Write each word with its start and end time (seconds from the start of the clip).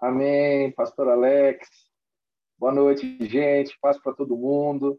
Amém, 0.00 0.72
Pastor 0.72 1.10
Alex. 1.10 1.68
Boa 2.56 2.72
noite, 2.72 3.22
gente. 3.26 3.78
Paz 3.82 4.00
para 4.00 4.14
todo 4.14 4.34
mundo. 4.34 4.98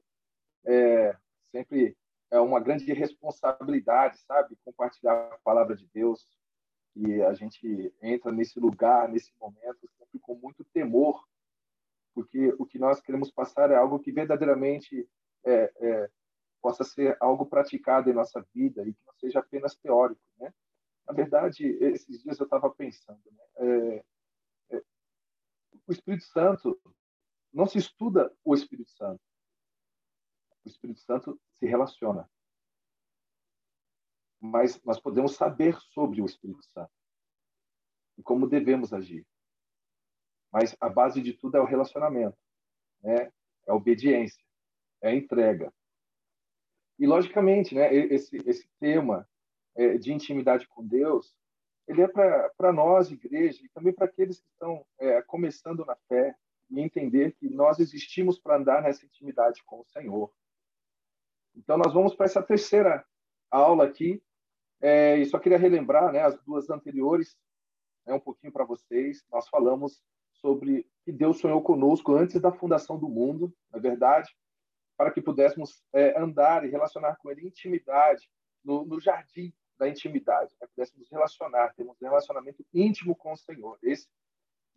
É, 0.63 1.17
sempre 1.51 1.97
é 2.29 2.39
uma 2.39 2.59
grande 2.59 2.93
responsabilidade, 2.93 4.19
sabe, 4.19 4.55
compartilhar 4.63 5.13
a 5.33 5.39
palavra 5.43 5.75
de 5.75 5.87
Deus. 5.91 6.23
E 6.95 7.19
a 7.23 7.33
gente 7.33 7.91
entra 7.99 8.31
nesse 8.31 8.59
lugar, 8.59 9.09
nesse 9.09 9.33
momento, 9.39 9.89
sempre 9.97 10.19
com 10.19 10.35
muito 10.35 10.63
temor, 10.65 11.19
porque 12.13 12.53
o 12.59 12.65
que 12.67 12.77
nós 12.77 13.01
queremos 13.01 13.31
passar 13.31 13.71
é 13.71 13.75
algo 13.75 13.97
que 13.97 14.11
verdadeiramente 14.11 15.09
é, 15.43 15.73
é, 15.79 16.09
possa 16.61 16.83
ser 16.83 17.17
algo 17.19 17.47
praticado 17.47 18.07
em 18.07 18.13
nossa 18.13 18.45
vida 18.53 18.83
e 18.83 18.93
que 18.93 19.03
não 19.03 19.13
seja 19.15 19.39
apenas 19.39 19.75
teórico, 19.77 20.21
né? 20.37 20.53
Na 21.07 21.13
verdade, 21.15 21.65
esses 21.81 22.21
dias 22.21 22.39
eu 22.39 22.43
estava 22.43 22.69
pensando, 22.69 23.19
né? 23.31 23.97
é, 23.97 24.03
o 25.87 25.91
Espírito 25.91 26.23
Santo 26.25 26.79
não 27.53 27.65
se 27.65 27.77
estuda 27.77 28.33
o 28.43 28.53
Espírito 28.53 28.91
Santo, 28.91 29.21
o 30.63 30.69
Espírito 30.69 30.99
Santo 31.01 31.39
se 31.59 31.65
relaciona, 31.65 32.29
mas 34.39 34.81
nós 34.83 34.99
podemos 34.99 35.35
saber 35.35 35.77
sobre 35.93 36.21
o 36.21 36.25
Espírito 36.25 36.63
Santo 36.65 36.91
e 38.17 38.23
como 38.23 38.47
devemos 38.47 38.93
agir. 38.93 39.25
Mas 40.51 40.75
a 40.79 40.89
base 40.89 41.21
de 41.21 41.33
tudo 41.33 41.57
é 41.57 41.61
o 41.61 41.65
relacionamento, 41.65 42.37
né? 43.01 43.31
É 43.67 43.71
a 43.71 43.75
obediência, 43.75 44.43
é 45.01 45.09
a 45.09 45.15
entrega. 45.15 45.73
E, 46.99 47.07
logicamente, 47.07 47.73
né, 47.73 47.93
esse, 47.93 48.37
esse 48.45 48.67
tema 48.79 49.27
é, 49.75 49.97
de 49.97 50.11
intimidade 50.11 50.67
com 50.67 50.85
Deus, 50.85 51.35
ele 51.87 52.01
é 52.01 52.07
para 52.07 52.71
nós, 52.71 53.11
igreja, 53.11 53.59
e 53.63 53.69
também 53.69 53.93
para 53.93 54.05
aqueles 54.05 54.39
que 54.39 54.47
estão 54.49 54.85
é, 54.99 55.21
começando 55.23 55.85
na 55.85 55.95
fé, 56.07 56.35
e 56.69 56.79
entender 56.79 57.33
que 57.33 57.49
nós 57.49 57.79
existimos 57.79 58.39
para 58.39 58.55
andar 58.55 58.81
nessa 58.81 59.05
intimidade 59.05 59.61
com 59.65 59.81
o 59.81 59.85
Senhor. 59.85 60.31
Então, 61.53 61.77
nós 61.77 61.93
vamos 61.93 62.15
para 62.15 62.25
essa 62.25 62.41
terceira 62.41 63.05
aula 63.49 63.85
aqui, 63.85 64.23
é, 64.79 65.17
e 65.17 65.25
só 65.25 65.37
queria 65.37 65.57
relembrar 65.57 66.11
né, 66.13 66.21
as 66.21 66.41
duas 66.43 66.69
anteriores, 66.69 67.37
né, 68.05 68.13
um 68.13 68.19
pouquinho 68.19 68.53
para 68.53 68.63
vocês. 68.63 69.25
Nós 69.29 69.49
falamos 69.49 70.01
sobre 70.31 70.89
que 71.03 71.11
Deus 71.11 71.39
sonhou 71.39 71.61
conosco 71.61 72.15
antes 72.15 72.39
da 72.39 72.51
fundação 72.51 72.97
do 72.97 73.09
mundo, 73.09 73.53
na 73.69 73.77
é 73.77 73.81
verdade, 73.81 74.33
para 74.97 75.11
que 75.11 75.21
pudéssemos 75.21 75.83
é, 75.93 76.17
andar 76.17 76.65
e 76.65 76.69
relacionar 76.69 77.17
com 77.17 77.29
Ele 77.29 77.45
intimidade, 77.45 78.29
no, 78.63 78.85
no 78.85 78.99
jardim 78.99 79.53
da 79.81 79.89
intimidade, 79.89 80.55
que 80.55 80.67
pudéssemos 80.67 81.09
relacionar, 81.09 81.73
termos 81.73 81.99
um 81.99 82.05
relacionamento 82.05 82.63
íntimo 82.71 83.15
com 83.15 83.33
o 83.33 83.37
Senhor. 83.37 83.79
Esse, 83.81 84.07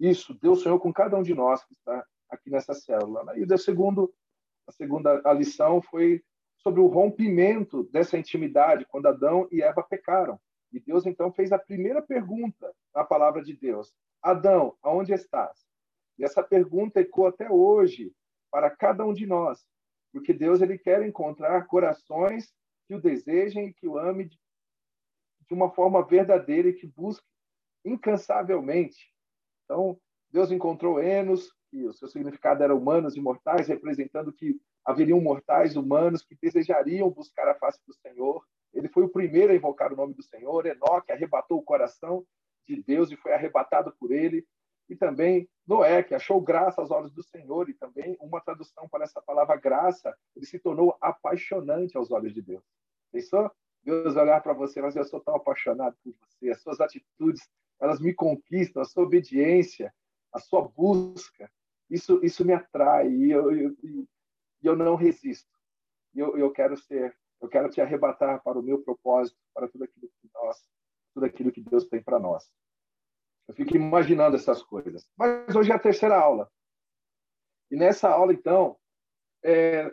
isso 0.00 0.32
Deus 0.32 0.62
sonhou 0.62 0.80
com 0.80 0.90
cada 0.90 1.18
um 1.18 1.22
de 1.22 1.34
nós 1.34 1.62
que 1.62 1.74
está 1.74 2.06
aqui 2.30 2.48
nessa 2.48 2.72
célula. 2.72 3.22
E 3.36 3.44
o 3.44 3.58
segundo, 3.58 4.14
a 4.66 4.72
segunda 4.72 5.20
a 5.22 5.32
lição 5.34 5.82
foi 5.82 6.24
sobre 6.56 6.80
o 6.80 6.86
rompimento 6.86 7.84
dessa 7.92 8.16
intimidade 8.16 8.86
quando 8.86 9.06
Adão 9.06 9.46
e 9.52 9.62
Eva 9.62 9.82
pecaram. 9.82 10.40
E 10.72 10.80
Deus 10.80 11.04
então 11.04 11.30
fez 11.30 11.52
a 11.52 11.58
primeira 11.58 12.00
pergunta 12.00 12.74
na 12.94 13.04
palavra 13.04 13.42
de 13.42 13.54
Deus: 13.54 13.92
Adão, 14.22 14.74
aonde 14.82 15.12
estás? 15.12 15.66
E 16.18 16.24
essa 16.24 16.42
pergunta 16.42 17.00
ecoa 17.00 17.28
até 17.28 17.50
hoje 17.50 18.10
para 18.50 18.70
cada 18.70 19.04
um 19.04 19.12
de 19.12 19.26
nós. 19.26 19.66
Porque 20.10 20.32
Deus 20.32 20.62
ele 20.62 20.78
quer 20.78 21.02
encontrar 21.02 21.66
corações 21.66 22.54
que 22.86 22.94
o 22.94 23.00
desejem 23.00 23.68
e 23.68 23.74
que 23.74 23.86
o 23.86 23.98
amem 23.98 24.30
de, 25.46 25.54
uma 25.54 25.70
forma 25.70 26.04
verdadeira 26.04 26.68
e 26.68 26.74
que 26.74 26.86
busque 26.86 27.26
incansavelmente. 27.84 29.12
Então, 29.64 29.98
Deus 30.30 30.50
encontrou 30.50 31.02
Enos, 31.02 31.52
que 31.70 31.86
o 31.86 31.92
seu 31.92 32.08
significado 32.08 32.62
era 32.62 32.74
humanos 32.74 33.16
e 33.16 33.20
mortais, 33.20 33.68
representando 33.68 34.32
que 34.32 34.58
haveriam 34.84 35.20
mortais 35.20 35.76
humanos 35.76 36.22
que 36.22 36.36
desejariam 36.40 37.10
buscar 37.10 37.48
a 37.48 37.54
face 37.54 37.80
do 37.86 37.94
Senhor. 37.94 38.44
Ele 38.72 38.88
foi 38.88 39.04
o 39.04 39.08
primeiro 39.08 39.52
a 39.52 39.56
invocar 39.56 39.92
o 39.92 39.96
nome 39.96 40.14
do 40.14 40.22
Senhor. 40.22 40.66
Enoque 40.66 41.12
arrebatou 41.12 41.58
o 41.58 41.62
coração 41.62 42.26
de 42.66 42.82
Deus 42.82 43.10
e 43.10 43.16
foi 43.16 43.32
arrebatado 43.32 43.94
por 43.98 44.10
ele 44.10 44.46
e 44.88 44.94
também 44.94 45.48
Noé, 45.66 46.02
que 46.02 46.14
achou 46.14 46.40
graça 46.40 46.80
aos 46.80 46.90
olhos 46.90 47.12
do 47.12 47.22
Senhor, 47.22 47.68
e 47.68 47.74
também 47.74 48.16
uma 48.20 48.40
tradução 48.40 48.88
para 48.88 49.04
essa 49.04 49.20
palavra 49.20 49.56
graça, 49.56 50.14
ele 50.36 50.44
se 50.44 50.58
tornou 50.58 50.96
apaixonante 51.00 51.96
aos 51.96 52.10
olhos 52.10 52.34
de 52.34 52.42
Deus. 52.42 52.62
Pensou? 53.10 53.50
Deus 53.84 54.16
olhar 54.16 54.42
para 54.42 54.52
você, 54.52 54.80
mas 54.80 54.96
eu 54.96 55.04
sou 55.04 55.20
tão 55.20 55.36
apaixonado 55.36 55.96
por 56.02 56.14
você, 56.22 56.50
as 56.50 56.60
suas 56.62 56.80
atitudes, 56.80 57.48
elas 57.80 58.00
me 58.00 58.14
conquistam, 58.14 58.82
a 58.82 58.84
sua 58.84 59.02
obediência, 59.02 59.94
a 60.32 60.40
sua 60.40 60.66
busca, 60.66 61.50
isso, 61.90 62.18
isso 62.24 62.44
me 62.44 62.52
atrai 62.52 63.08
e 63.08 63.30
eu, 63.30 63.52
eu, 63.52 63.76
eu 64.62 64.76
não 64.76 64.94
resisto. 64.94 65.52
Eu, 66.14 66.36
eu 66.38 66.50
quero 66.50 66.76
ser, 66.76 67.16
eu 67.40 67.48
quero 67.48 67.68
te 67.68 67.80
arrebatar 67.80 68.42
para 68.42 68.58
o 68.58 68.62
meu 68.62 68.82
propósito, 68.82 69.38
para 69.52 69.68
tudo 69.68 69.84
aquilo 69.84 70.08
que 70.20 70.30
nós, 70.32 70.56
tudo 71.12 71.26
aquilo 71.26 71.52
que 71.52 71.60
Deus 71.60 71.84
tem 71.86 72.02
para 72.02 72.18
nós. 72.18 72.50
Eu 73.46 73.54
fico 73.54 73.76
imaginando 73.76 74.36
essas 74.36 74.62
coisas. 74.62 75.06
Mas 75.16 75.54
hoje 75.54 75.70
é 75.70 75.74
a 75.74 75.78
terceira 75.78 76.18
aula. 76.18 76.50
E 77.70 77.76
nessa 77.76 78.08
aula, 78.08 78.32
então, 78.32 78.78
é, 79.42 79.90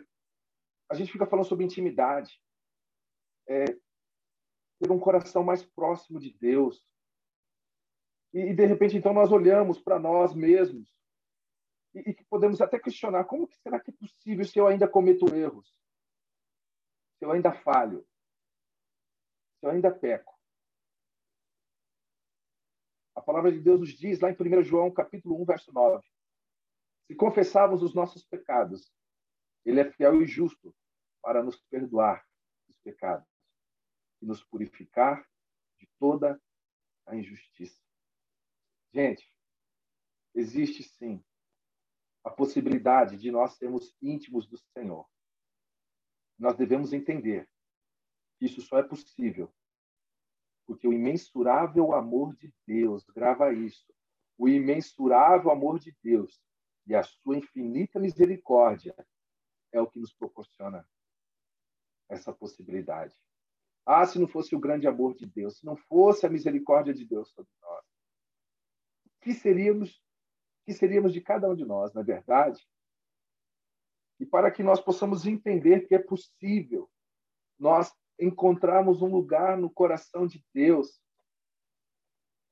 a 0.90 0.94
gente 0.94 1.12
fica 1.12 1.26
falando 1.26 1.46
sobre 1.46 1.64
intimidade. 1.64 2.40
É, 3.48 3.64
ter 4.82 4.90
um 4.90 4.98
coração 4.98 5.44
mais 5.44 5.64
próximo 5.64 6.18
de 6.18 6.32
Deus. 6.32 6.84
E, 8.34 8.40
e 8.40 8.54
de 8.54 8.66
repente, 8.66 8.96
então, 8.96 9.14
nós 9.14 9.30
olhamos 9.30 9.80
para 9.80 9.98
nós 9.98 10.34
mesmos 10.34 10.92
e, 11.94 12.10
e 12.10 12.24
podemos 12.24 12.60
até 12.60 12.78
questionar 12.78 13.24
como 13.24 13.46
que 13.46 13.56
será 13.58 13.78
que 13.78 13.90
é 13.90 13.94
possível 13.94 14.44
se 14.44 14.58
eu 14.58 14.66
ainda 14.66 14.88
cometo 14.88 15.32
erros? 15.34 15.68
Se 17.18 17.24
eu 17.24 17.30
ainda 17.30 17.52
falho? 17.52 18.04
Se 19.60 19.66
eu 19.66 19.70
ainda 19.70 19.92
peco? 19.92 20.32
A 23.14 23.20
palavra 23.20 23.52
de 23.52 23.60
Deus 23.60 23.78
nos 23.78 23.90
diz 23.90 24.18
lá 24.18 24.30
em 24.30 24.34
1 24.34 24.64
João, 24.64 24.90
capítulo 24.90 25.40
1, 25.42 25.44
verso 25.44 25.72
9. 25.72 26.02
Se 27.06 27.14
confessarmos 27.14 27.82
os 27.82 27.94
nossos 27.94 28.24
pecados, 28.24 28.92
ele 29.64 29.78
é 29.78 29.92
fiel 29.92 30.20
e 30.22 30.26
justo 30.26 30.74
para 31.22 31.42
nos 31.42 31.60
perdoar 31.70 32.26
os 32.68 32.76
pecados 32.78 33.31
e 34.22 34.26
nos 34.26 34.42
purificar 34.44 35.28
de 35.78 35.86
toda 35.98 36.40
a 37.04 37.16
injustiça. 37.16 37.82
Gente, 38.94 39.28
existe 40.34 40.82
sim 40.82 41.22
a 42.24 42.30
possibilidade 42.30 43.18
de 43.18 43.30
nós 43.30 43.56
sermos 43.56 43.94
íntimos 44.00 44.46
do 44.46 44.56
Senhor. 44.56 45.06
Nós 46.38 46.56
devemos 46.56 46.92
entender 46.92 47.50
que 48.38 48.46
isso 48.46 48.62
só 48.62 48.78
é 48.78 48.82
possível 48.82 49.52
porque 50.66 50.86
o 50.86 50.92
imensurável 50.92 51.92
amor 51.92 52.36
de 52.36 52.52
Deus, 52.66 53.04
grava 53.10 53.52
isso, 53.52 53.92
o 54.38 54.48
imensurável 54.48 55.50
amor 55.50 55.78
de 55.78 55.94
Deus 56.02 56.40
e 56.86 56.94
a 56.94 57.02
sua 57.02 57.36
infinita 57.36 57.98
misericórdia 57.98 58.94
é 59.72 59.80
o 59.80 59.86
que 59.86 59.98
nos 59.98 60.12
proporciona 60.12 60.88
essa 62.08 62.32
possibilidade. 62.32 63.14
Ah, 63.84 64.06
se 64.06 64.18
não 64.18 64.28
fosse 64.28 64.54
o 64.54 64.60
grande 64.60 64.86
amor 64.86 65.14
de 65.14 65.26
Deus, 65.26 65.58
se 65.58 65.66
não 65.66 65.76
fosse 65.76 66.24
a 66.24 66.30
misericórdia 66.30 66.94
de 66.94 67.04
Deus 67.04 67.30
sobre 67.30 67.50
nós, 67.60 67.84
que 69.20 69.34
seríamos, 69.34 70.00
que 70.64 70.72
seríamos 70.72 71.12
de 71.12 71.20
cada 71.20 71.48
um 71.48 71.54
de 71.54 71.64
nós, 71.64 71.92
na 71.92 72.00
é 72.00 72.04
verdade? 72.04 72.64
E 74.20 74.26
para 74.26 74.50
que 74.50 74.62
nós 74.62 74.80
possamos 74.80 75.26
entender 75.26 75.86
que 75.86 75.94
é 75.94 75.98
possível 75.98 76.88
nós 77.58 77.92
encontrarmos 78.18 79.02
um 79.02 79.10
lugar 79.10 79.56
no 79.56 79.70
coração 79.70 80.26
de 80.26 80.44
Deus 80.54 81.00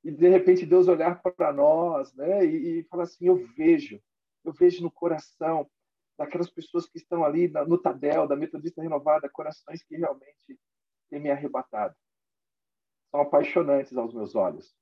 e 0.03 0.11
de 0.11 0.27
repente 0.27 0.65
Deus 0.65 0.87
olhar 0.87 1.21
para 1.21 1.53
nós, 1.53 2.13
né, 2.15 2.45
e, 2.45 2.79
e 2.79 2.83
falar 2.85 3.03
assim: 3.03 3.27
eu 3.27 3.37
vejo, 3.55 4.01
eu 4.43 4.51
vejo 4.51 4.81
no 4.81 4.91
coração 4.91 5.69
daquelas 6.17 6.49
pessoas 6.49 6.87
que 6.87 6.97
estão 6.97 7.23
ali 7.23 7.47
no 7.67 7.77
Tadel, 7.77 8.27
da 8.27 8.35
Metodista 8.35 8.81
Renovada, 8.81 9.29
corações 9.29 9.83
que 9.83 9.95
realmente 9.95 10.59
têm 11.11 11.19
me 11.19 11.29
arrebatado. 11.29 11.95
São 13.11 13.21
apaixonantes 13.21 13.95
aos 13.95 14.13
meus 14.13 14.33
olhos. 14.33 14.73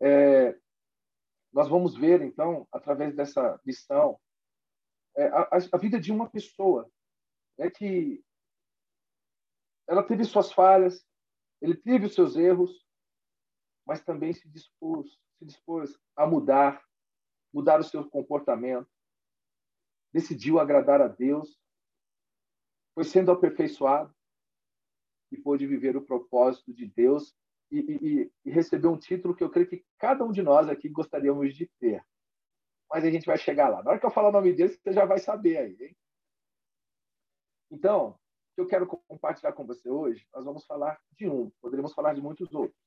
É, 0.00 0.58
nós 1.52 1.68
vamos 1.68 1.96
ver, 1.96 2.22
então, 2.22 2.66
através 2.72 3.14
dessa 3.14 3.60
lição, 3.66 4.18
é, 5.16 5.26
a, 5.26 5.48
a, 5.72 5.78
vida 5.78 6.00
de 6.00 6.10
uma 6.10 6.30
pessoa 6.30 6.90
né, 7.58 7.68
que 7.68 8.24
ela 9.86 10.02
teve 10.02 10.24
suas 10.24 10.50
falhas, 10.52 11.04
ele 11.60 11.76
teve 11.76 12.06
os 12.06 12.14
seus 12.14 12.36
erros, 12.36 12.86
mas 13.84 14.02
também 14.02 14.32
se 14.32 14.48
dispôs, 14.48 15.20
se 15.38 15.44
dispôs 15.44 15.98
a 16.16 16.26
mudar, 16.26 16.82
mudar 17.52 17.80
o 17.80 17.84
seu 17.84 18.08
comportamento, 18.08 18.88
decidiu 20.12 20.58
agradar 20.58 21.02
a 21.02 21.08
Deus, 21.08 21.60
foi 22.94 23.04
sendo 23.04 23.30
aperfeiçoado 23.30 24.14
e 25.32 25.40
pôde 25.40 25.66
viver 25.66 25.96
o 25.96 26.04
propósito 26.04 26.72
de 26.72 26.86
Deus 26.86 27.34
e, 27.70 27.78
e, 27.78 28.32
e 28.44 28.50
receber 28.50 28.88
um 28.88 28.98
título 28.98 29.34
que 29.34 29.42
eu 29.42 29.50
creio 29.50 29.68
que 29.68 29.84
cada 29.98 30.22
um 30.24 30.30
de 30.30 30.42
nós 30.42 30.68
aqui 30.68 30.88
gostaríamos 30.88 31.54
de 31.54 31.66
ter. 31.80 32.04
Mas 32.90 33.04
a 33.04 33.10
gente 33.10 33.24
vai 33.24 33.38
chegar 33.38 33.70
lá. 33.70 33.82
Na 33.82 33.90
hora 33.90 33.98
que 33.98 34.04
eu 34.04 34.10
falar 34.10 34.28
o 34.28 34.32
nome 34.32 34.52
dele, 34.52 34.68
você 34.68 34.92
já 34.92 35.06
vai 35.06 35.18
saber 35.18 35.56
aí. 35.56 35.76
Hein? 35.80 35.96
Então, 37.70 38.10
o 38.10 38.54
que 38.54 38.60
eu 38.60 38.66
quero 38.66 38.86
compartilhar 38.86 39.54
com 39.54 39.66
você 39.66 39.88
hoje, 39.88 40.28
nós 40.34 40.44
vamos 40.44 40.66
falar 40.66 41.00
de 41.12 41.26
um. 41.26 41.50
Poderíamos 41.62 41.94
falar 41.94 42.12
de 42.12 42.20
muitos 42.20 42.52
outros, 42.52 42.78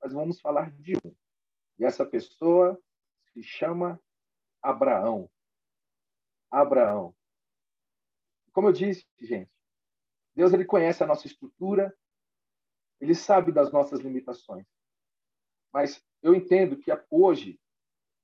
mas 0.00 0.14
vamos 0.14 0.40
falar 0.40 0.70
de 0.70 0.96
um. 0.96 1.14
E 1.78 1.84
essa 1.84 2.06
pessoa 2.06 2.82
se 3.34 3.42
chama 3.42 4.00
Abraão. 4.62 5.30
Abraão. 6.50 7.14
Como 8.52 8.68
eu 8.68 8.72
disse, 8.72 9.06
gente, 9.20 9.51
Deus 10.34 10.52
ele 10.52 10.64
conhece 10.64 11.02
a 11.02 11.06
nossa 11.06 11.26
estrutura, 11.26 11.94
ele 13.00 13.14
sabe 13.14 13.52
das 13.52 13.72
nossas 13.72 14.00
limitações. 14.00 14.66
Mas 15.72 16.02
eu 16.22 16.34
entendo 16.34 16.76
que 16.76 16.90
hoje, 17.10 17.60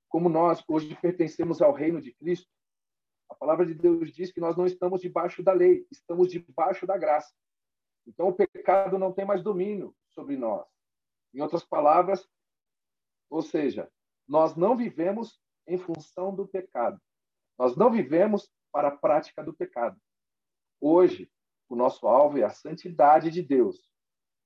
como 0.08 0.28
nós 0.28 0.62
hoje 0.68 0.94
pertencemos 1.00 1.60
ao 1.60 1.72
reino 1.72 2.00
de 2.00 2.12
Cristo, 2.14 2.48
a 3.28 3.34
palavra 3.34 3.66
de 3.66 3.74
Deus 3.74 4.12
diz 4.12 4.32
que 4.32 4.40
nós 4.40 4.56
não 4.56 4.66
estamos 4.66 5.00
debaixo 5.00 5.42
da 5.42 5.52
lei, 5.52 5.86
estamos 5.90 6.30
debaixo 6.30 6.86
da 6.86 6.96
graça. 6.96 7.34
Então 8.06 8.28
o 8.28 8.34
pecado 8.34 8.98
não 8.98 9.12
tem 9.12 9.24
mais 9.24 9.42
domínio 9.42 9.94
sobre 10.10 10.36
nós. 10.36 10.66
Em 11.34 11.42
outras 11.42 11.64
palavras, 11.64 12.26
ou 13.28 13.42
seja, 13.42 13.90
nós 14.26 14.56
não 14.56 14.76
vivemos 14.76 15.38
em 15.66 15.76
função 15.76 16.34
do 16.34 16.48
pecado. 16.48 17.00
Nós 17.58 17.76
não 17.76 17.90
vivemos 17.90 18.50
para 18.72 18.88
a 18.88 18.96
prática 18.96 19.42
do 19.42 19.52
pecado. 19.52 20.00
Hoje, 20.80 21.30
o 21.68 21.76
nosso 21.76 22.06
alvo 22.06 22.38
é 22.38 22.44
a 22.44 22.50
santidade 22.50 23.30
de 23.30 23.42
Deus. 23.42 23.88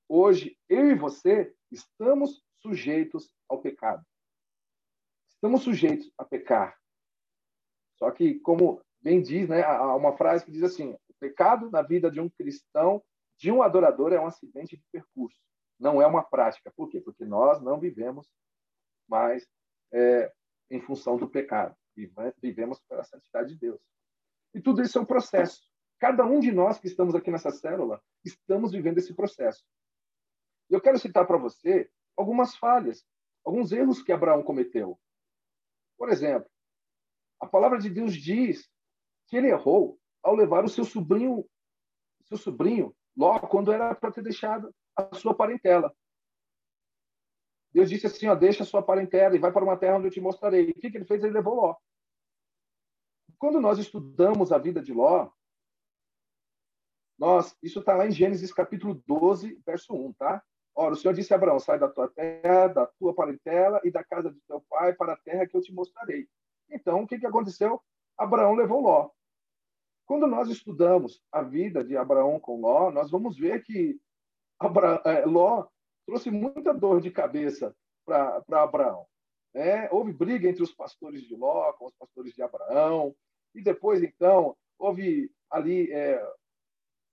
Hoje, 0.09 0.59
eu 0.69 0.91
e 0.91 0.95
você 0.95 1.55
estamos 1.71 2.43
sujeitos 2.61 3.33
ao 3.49 3.61
pecado. 3.61 4.05
Estamos 5.29 5.63
sujeitos 5.63 6.13
a 6.19 6.25
pecar. 6.25 6.79
Só 7.97 8.11
que, 8.11 8.39
como 8.41 8.83
bem 9.01 9.23
diz, 9.23 9.49
né, 9.49 9.63
há 9.63 9.95
uma 9.97 10.17
frase 10.17 10.45
que 10.45 10.53
diz 10.53 10.63
assim: 10.63 10.93
o 11.09 11.15
pecado 11.19 11.71
na 11.71 11.83
vida 11.83 12.11
de 12.11 12.21
um 12.21 12.29
cristão, 12.29 13.03
de 13.39 13.51
um 13.51 13.63
adorador, 13.63 14.13
é 14.13 14.21
um 14.21 14.27
acidente 14.27 14.77
de 14.77 14.85
percurso. 14.93 15.41
Não 15.79 16.01
é 16.01 16.07
uma 16.07 16.23
prática. 16.23 16.73
Por 16.77 16.89
quê? 16.89 17.01
Porque 17.01 17.25
nós 17.25 17.61
não 17.61 17.81
vivemos 17.81 18.29
mais 19.09 19.49
é, 19.93 20.33
em 20.71 20.81
função 20.81 21.17
do 21.17 21.29
pecado. 21.29 21.77
Vivemos 22.41 22.81
pela 22.89 23.05
santidade 23.05 23.55
de 23.55 23.59
Deus. 23.59 23.81
E 24.55 24.61
tudo 24.61 24.83
isso 24.83 24.99
é 24.99 25.01
um 25.01 25.07
processo. 25.07 25.72
Cada 26.03 26.25
um 26.25 26.41
de 26.41 26.51
nós 26.51 26.81
que 26.81 26.89
estamos 26.89 27.15
aqui 27.15 27.31
nessa 27.31 27.53
célula, 27.53 28.03
estamos 28.25 28.73
vivendo 28.73 28.99
esse 28.99 29.15
processo. 29.15 29.65
Eu 30.69 30.81
quero 30.81 30.99
citar 30.99 31.25
para 31.29 31.39
você 31.39 31.89
algumas 32.17 32.57
falhas, 32.57 33.07
alguns 33.45 33.71
erros 33.71 34.03
que 34.03 34.11
Abraão 34.11 34.43
cometeu. 34.43 34.99
Por 35.97 36.09
exemplo, 36.09 36.51
a 37.41 37.47
palavra 37.47 37.79
de 37.79 37.89
Deus 37.89 38.17
diz 38.17 38.69
que 39.29 39.37
ele 39.37 39.47
errou 39.47 39.97
ao 40.25 40.35
levar 40.35 40.65
o 40.65 40.69
seu 40.69 40.83
sobrinho, 40.83 41.49
seu 42.25 42.37
sobrinho, 42.37 42.93
Ló, 43.17 43.39
quando 43.39 43.73
era 43.73 43.95
para 43.95 44.11
ter 44.11 44.25
deixado 44.25 44.75
a 44.97 45.15
sua 45.15 45.37
parentela. 45.37 45.95
Deus 47.71 47.89
disse 47.89 48.09
assim: 48.09 48.27
ó, 48.27 48.35
deixa 48.35 48.65
a 48.65 48.67
sua 48.67 48.83
parentela 48.83 49.37
e 49.37 49.39
vai 49.39 49.53
para 49.53 49.63
uma 49.63 49.79
terra 49.79 49.99
onde 49.99 50.09
eu 50.09 50.13
te 50.13 50.21
mostrarei. 50.21 50.69
O 50.69 50.75
que, 50.75 50.91
que 50.91 50.97
ele 50.97 51.05
fez? 51.05 51.23
Ele 51.23 51.33
levou 51.33 51.55
Ló. 51.55 51.77
Quando 53.39 53.61
nós 53.61 53.79
estudamos 53.79 54.51
a 54.51 54.59
vida 54.59 54.83
de 54.83 54.93
Ló, 54.93 55.31
nós, 57.23 57.57
isso 57.63 57.79
está 57.79 57.95
lá 57.95 58.05
em 58.05 58.11
Gênesis 58.11 58.53
capítulo 58.53 59.01
12, 59.07 59.63
verso 59.65 59.95
1, 59.95 60.13
tá? 60.15 60.43
Ora, 60.75 60.95
o 60.95 60.97
Senhor 60.97 61.15
disse 61.15 61.33
a 61.33 61.37
Abraão: 61.37 61.61
sai 61.61 61.79
da 61.79 61.89
tua 61.89 62.09
terra, 62.09 62.67
da 62.67 62.85
tua 62.85 63.15
parentela 63.15 63.81
e 63.85 63.93
da 63.93 64.03
casa 64.03 64.29
de 64.29 64.41
teu 64.41 64.61
pai 64.69 64.93
para 64.93 65.13
a 65.13 65.17
terra 65.17 65.47
que 65.47 65.57
eu 65.57 65.61
te 65.61 65.73
mostrarei. 65.73 66.27
Então, 66.69 67.01
o 67.01 67.07
que, 67.07 67.21
que 67.21 67.27
aconteceu? 67.27 67.81
Abraão 68.19 68.55
levou 68.55 68.81
Ló. 68.81 69.09
Quando 70.05 70.27
nós 70.27 70.51
estudamos 70.51 71.23
a 71.31 71.43
vida 71.43 71.85
de 71.85 71.97
Abraão 71.97 72.41
com 72.41 72.61
Ló, 72.61 72.91
nós 72.91 73.09
vamos 73.09 73.39
ver 73.39 73.63
que 73.63 74.01
Abra... 74.59 75.01
É, 75.05 75.25
Ló 75.25 75.69
trouxe 76.05 76.29
muita 76.29 76.75
dor 76.75 77.01
de 77.01 77.13
cabeça 77.13 77.73
para 78.05 78.43
Abraão. 78.65 79.07
Né? 79.55 79.89
Houve 79.93 80.13
briga 80.13 80.49
entre 80.49 80.65
os 80.65 80.75
pastores 80.75 81.23
de 81.23 81.37
Ló 81.37 81.73
com 81.75 81.87
os 81.87 81.95
pastores 81.95 82.35
de 82.35 82.43
Abraão, 82.43 83.15
e 83.55 83.63
depois, 83.63 84.03
então, 84.03 84.57
houve 84.77 85.31
ali 85.49 85.89
é, 85.93 86.21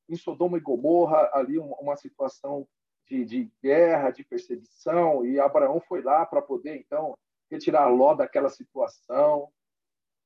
em 0.10 0.16
Sodoma 0.16 0.58
e 0.58 0.62
Gomorra 0.62 1.30
ali 1.34 1.58
uma, 1.60 1.96
situação 1.96 2.68
de, 3.08 3.24
de 3.24 3.52
guerra, 3.62 4.12
de 4.12 4.24
perseguição, 4.24 5.26
e 5.26 5.40
Abraão 5.40 5.80
foi 5.80 6.02
lá 6.02 6.26
para 6.26 6.42
poder, 6.42 6.78
então, 6.78 7.16
retirar 7.50 7.88
Ló 7.88 8.14
daquela 8.16 8.50
situação. 8.50 9.50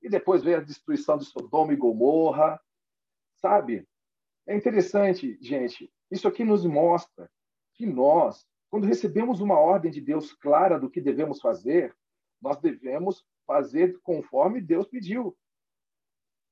E 0.02 0.10
depois 0.10 0.44
veio 0.44 0.58
a 0.58 0.64
destruição 0.64 1.18
de 1.18 1.26
Sodoma 1.26 1.74
e 1.74 1.78
Gomorra, 1.78 2.60
sabe? 3.36 3.88
É 4.48 4.56
interessante, 4.56 5.38
gente. 5.42 5.92
Isso 6.12 6.28
aqui 6.28 6.44
nos 6.44 6.66
mostra 6.66 7.30
que 7.74 7.86
nós, 7.86 8.46
quando 8.70 8.88
recebemos 8.88 9.40
uma 9.40 9.58
ordem 9.58 9.92
de 9.92 10.02
Deus 10.02 10.34
clara 10.34 10.80
do 10.80 10.90
que 10.90 11.02
devemos 11.02 11.40
fazer, 11.40 11.96
nós 12.42 12.58
devemos 12.60 13.26
fazer 13.46 14.00
conforme 14.02 14.62
Deus 14.62 14.86
pediu. 14.88 15.36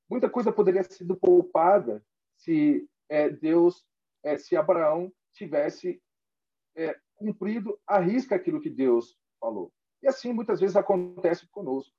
Muita 0.09 0.29
coisa 0.29 0.51
poderia 0.51 0.83
ter 0.83 0.93
sido 0.93 1.15
poupada 1.15 2.03
se 2.35 2.89
é, 3.11 3.29
Deus, 3.29 3.85
é, 4.23 4.37
se 4.37 4.55
Abraão 4.55 5.11
tivesse 5.33 6.01
é, 6.77 6.97
cumprido 7.15 7.77
a 7.85 7.99
risca 7.99 8.35
aquilo 8.35 8.61
que 8.61 8.69
Deus 8.69 9.19
falou. 9.37 9.69
E 10.01 10.07
assim 10.07 10.31
muitas 10.31 10.61
vezes 10.61 10.77
acontece 10.77 11.45
conosco. 11.49 11.93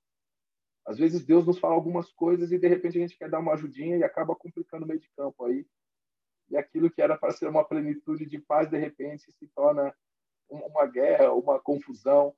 Às 0.87 0.97
vezes 0.97 1.25
Deus 1.25 1.47
nos 1.47 1.59
fala 1.59 1.75
algumas 1.75 2.11
coisas 2.13 2.51
e 2.51 2.59
de 2.59 2.67
repente 2.67 2.97
a 2.97 3.01
gente 3.03 3.17
quer 3.17 3.29
dar 3.29 3.41
uma 3.41 3.53
ajudinha 3.53 3.99
e 3.99 4.03
acaba 4.03 4.35
complicando 4.35 4.87
o 4.87 4.89
meio 4.89 4.99
de 4.99 5.11
campo 5.11 5.45
aí. 5.45 5.67
E 6.49 6.57
aquilo 6.57 6.91
que 6.91 7.03
era 7.03 7.17
para 7.17 7.31
ser 7.31 7.47
uma 7.47 7.63
plenitude 7.63 8.25
de 8.25 8.41
paz, 8.41 8.71
de 8.71 8.79
repente 8.79 9.31
se 9.33 9.47
torna 9.49 9.95
uma 10.49 10.87
guerra, 10.87 11.33
uma 11.35 11.61
confusão. 11.61 12.35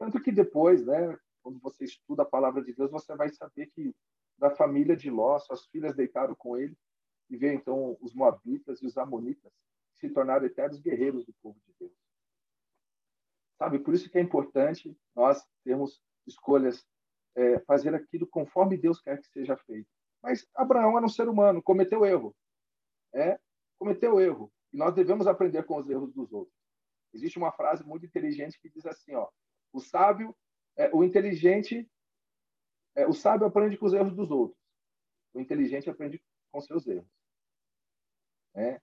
Tanto 0.00 0.20
que 0.20 0.32
depois, 0.32 0.84
né, 0.84 1.16
quando 1.42 1.60
você 1.60 1.84
estuda 1.84 2.22
a 2.22 2.26
palavra 2.26 2.62
de 2.62 2.72
Deus, 2.72 2.90
você 2.90 3.14
vai 3.14 3.28
saber 3.28 3.66
que 3.68 3.94
da 4.36 4.50
família 4.50 4.96
de 4.96 5.10
Ló, 5.10 5.38
suas 5.38 5.64
filhas 5.66 5.94
deitaram 5.94 6.34
com 6.34 6.56
ele, 6.56 6.76
e 7.30 7.36
vê 7.36 7.52
então 7.52 7.96
os 8.00 8.14
moabitas 8.14 8.80
e 8.82 8.86
os 8.86 8.96
amonitas 8.96 9.52
se 9.98 10.08
tornaram 10.10 10.46
eternos 10.46 10.80
guerreiros 10.80 11.24
do 11.24 11.32
povo 11.42 11.58
de 11.66 11.74
Deus. 11.78 11.92
Sabe, 13.58 13.80
por 13.80 13.92
isso 13.92 14.08
que 14.08 14.18
é 14.18 14.20
importante 14.20 14.96
nós 15.14 15.44
termos 15.64 16.00
escolhas, 16.26 16.86
é, 17.34 17.58
fazer 17.60 17.94
aquilo 17.94 18.26
conforme 18.26 18.76
Deus 18.76 19.00
quer 19.00 19.20
que 19.20 19.28
seja 19.28 19.56
feito. 19.56 19.88
Mas 20.22 20.46
Abraão 20.54 20.96
era 20.96 21.04
um 21.04 21.08
ser 21.08 21.28
humano, 21.28 21.62
cometeu 21.62 22.04
erro. 22.04 22.34
É, 23.12 23.38
cometeu 23.78 24.20
erro. 24.20 24.52
E 24.72 24.76
nós 24.76 24.94
devemos 24.94 25.26
aprender 25.26 25.64
com 25.64 25.76
os 25.78 25.88
erros 25.88 26.12
dos 26.12 26.32
outros. 26.32 26.56
Existe 27.12 27.38
uma 27.38 27.52
frase 27.52 27.84
muito 27.84 28.06
inteligente 28.06 28.60
que 28.60 28.68
diz 28.68 28.86
assim, 28.86 29.14
ó, 29.14 29.28
o 29.72 29.80
sábio, 29.80 30.36
é, 30.76 30.94
o 30.94 31.02
inteligente, 31.02 31.88
é, 32.94 33.06
o 33.06 33.12
sábio 33.12 33.46
aprende 33.46 33.76
com 33.76 33.86
os 33.86 33.92
erros 33.92 34.14
dos 34.14 34.30
outros. 34.30 34.60
O 35.34 35.40
inteligente 35.40 35.90
aprende 35.90 36.22
com 36.52 36.60
seus 36.60 36.86
erros. 36.86 37.08
É. 38.58 38.80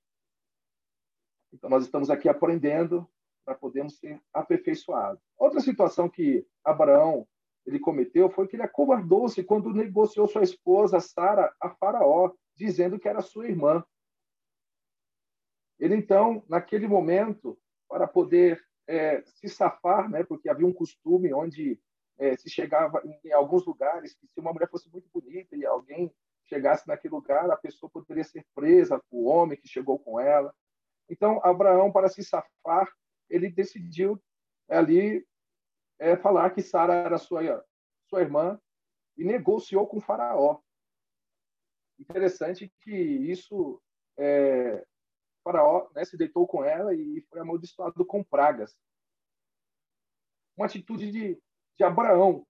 Então, 1.52 1.70
nós 1.70 1.84
estamos 1.84 2.10
aqui 2.10 2.30
aprendendo 2.30 3.08
para 3.44 3.56
podermos 3.56 3.98
ser 3.98 4.22
aperfeiçoados. 4.34 5.22
Outra 5.38 5.60
situação 5.60 6.10
que 6.10 6.48
Abraão 6.64 7.28
ele 7.66 7.80
cometeu 7.80 8.30
foi 8.30 8.48
que 8.48 8.56
ele 8.56 8.64
acovardou-se 8.64 9.44
quando 9.44 9.74
negociou 9.74 10.28
sua 10.28 10.44
esposa 10.44 11.00
Sara 11.00 11.54
a 11.60 11.70
Faraó, 11.70 12.32
dizendo 12.56 13.00
que 13.00 13.10
era 13.10 13.22
sua 13.22 13.48
irmã. 13.48 13.84
Ele 15.78 15.96
então, 15.96 16.44
naquele 16.48 16.88
momento, 16.88 17.60
para 17.90 18.08
poder 18.08 18.64
é, 18.88 19.22
se 19.24 19.50
safar, 19.50 20.10
né, 20.10 20.24
porque 20.24 20.48
havia 20.48 20.66
um 20.66 20.74
costume 20.74 21.34
onde 21.34 21.80
é, 22.18 22.38
se 22.38 22.50
chegava 22.50 23.02
em, 23.04 23.20
em 23.28 23.34
alguns 23.34 23.66
lugares 23.66 24.14
que 24.14 24.28
se 24.28 24.40
uma 24.40 24.54
mulher 24.54 24.70
fosse 24.70 24.90
muito 24.90 25.10
bonita 25.12 25.56
e 25.56 25.66
alguém 25.66 26.14
chegasse 26.46 26.88
naquele 26.88 27.14
lugar, 27.14 27.50
a 27.50 27.58
pessoa 27.58 27.90
poderia 27.90 28.24
ser 28.24 28.46
presa, 28.54 29.02
o 29.10 29.26
homem 29.26 29.58
que 29.58 29.68
chegou 29.68 30.00
com 30.00 30.20
ela. 30.20 30.54
Então, 31.10 31.40
Abraão, 31.44 31.92
para 31.92 32.10
se 32.10 32.24
safar, 32.24 32.92
ele 33.30 33.50
decidiu 33.50 34.22
ali 34.70 35.26
é, 36.00 36.16
falar 36.18 36.52
que 36.52 36.62
Sara 36.62 36.94
era 36.94 37.18
sua, 37.18 37.66
sua 38.08 38.22
irmã 38.22 38.60
e 39.18 39.24
negociou 39.24 39.88
com 39.88 40.02
Faraó. 40.02 40.60
Interessante 42.00 42.72
que 42.82 42.92
isso, 42.92 43.82
é, 44.18 44.86
Faraó 45.44 45.90
né, 45.94 46.04
se 46.04 46.18
deitou 46.18 46.48
com 46.48 46.64
ela 46.64 46.94
e 46.94 47.22
foi 47.30 47.40
amaldiçoado 47.40 48.06
com 48.06 48.24
pragas. 48.24 48.76
Uma 50.58 50.66
atitude 50.66 51.12
de, 51.12 51.42
de 51.78 51.84
Abraão, 51.84 52.46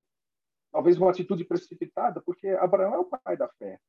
talvez 0.75 0.98
uma 0.98 1.10
atitude 1.10 1.46
precipitada, 1.46 2.20
porque 2.20 2.50
Abraão 2.50 2.94
é 2.96 2.98
o 2.98 3.05
pai 3.05 3.38
da 3.38 3.48
fé. 3.48 3.79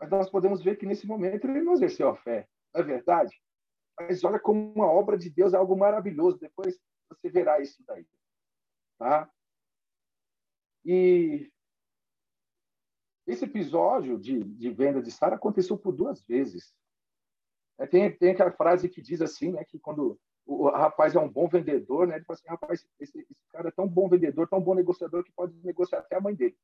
Mas 0.00 0.10
nós 0.10 0.28
podemos 0.28 0.60
ver 0.60 0.76
que 0.76 0.84
nesse 0.84 1.06
momento 1.06 1.46
ele 1.46 1.62
não 1.62 1.74
exerceu 1.74 2.08
a 2.08 2.16
fé, 2.16 2.48
não 2.74 2.80
é 2.80 2.84
verdade? 2.84 3.40
Mas 3.96 4.24
olha 4.24 4.40
como 4.40 4.72
uma 4.72 4.86
obra 4.86 5.16
de 5.16 5.30
Deus 5.30 5.54
é 5.54 5.56
algo 5.56 5.76
maravilhoso. 5.76 6.40
Depois 6.40 6.76
você 7.08 7.30
verá 7.30 7.60
isso 7.60 7.84
daí. 7.86 8.04
Tá? 8.98 9.30
E 10.84 11.52
esse 13.24 13.44
episódio 13.44 14.18
de, 14.18 14.42
de 14.42 14.70
venda 14.70 15.00
de 15.00 15.12
Sara 15.12 15.36
aconteceu 15.36 15.78
por 15.78 15.92
duas 15.92 16.20
vezes. 16.24 16.74
É, 17.78 17.86
tem, 17.86 18.12
tem 18.16 18.32
aquela 18.32 18.50
frase 18.50 18.88
que 18.88 19.00
diz 19.00 19.22
assim, 19.22 19.52
né, 19.52 19.64
que 19.64 19.78
quando 19.78 20.18
o 20.46 20.70
rapaz 20.70 21.14
é 21.14 21.18
um 21.18 21.28
bom 21.28 21.48
vendedor, 21.48 22.06
né, 22.06 22.16
ele 22.16 22.24
fala 22.24 22.38
assim, 22.38 22.48
rapaz, 22.48 22.88
esse, 23.00 23.18
esse 23.18 23.36
cara 23.50 23.68
é 23.68 23.72
tão 23.72 23.86
bom 23.86 24.08
vendedor, 24.08 24.48
tão 24.48 24.60
bom 24.60 24.74
negociador 24.74 25.24
que 25.24 25.32
pode 25.32 25.52
negociar 25.64 25.98
até 25.98 26.16
a 26.16 26.20
mãe 26.20 26.34
dele. 26.34 26.56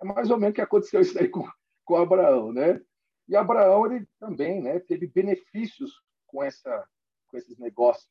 É 0.00 0.04
mais 0.04 0.30
ou 0.30 0.38
menos 0.38 0.52
o 0.52 0.54
que 0.54 0.62
aconteceu 0.62 1.00
isso 1.00 1.18
aí 1.18 1.28
com, 1.28 1.46
com 1.84 1.96
Abraão, 1.96 2.52
né? 2.52 2.80
E 3.28 3.36
Abraão 3.36 3.84
ele 3.86 4.08
também, 4.18 4.62
né, 4.62 4.80
teve 4.80 5.06
benefícios 5.06 6.02
com 6.26 6.42
essa 6.42 6.88
com 7.28 7.36
esses 7.36 7.58
negócios, 7.58 8.10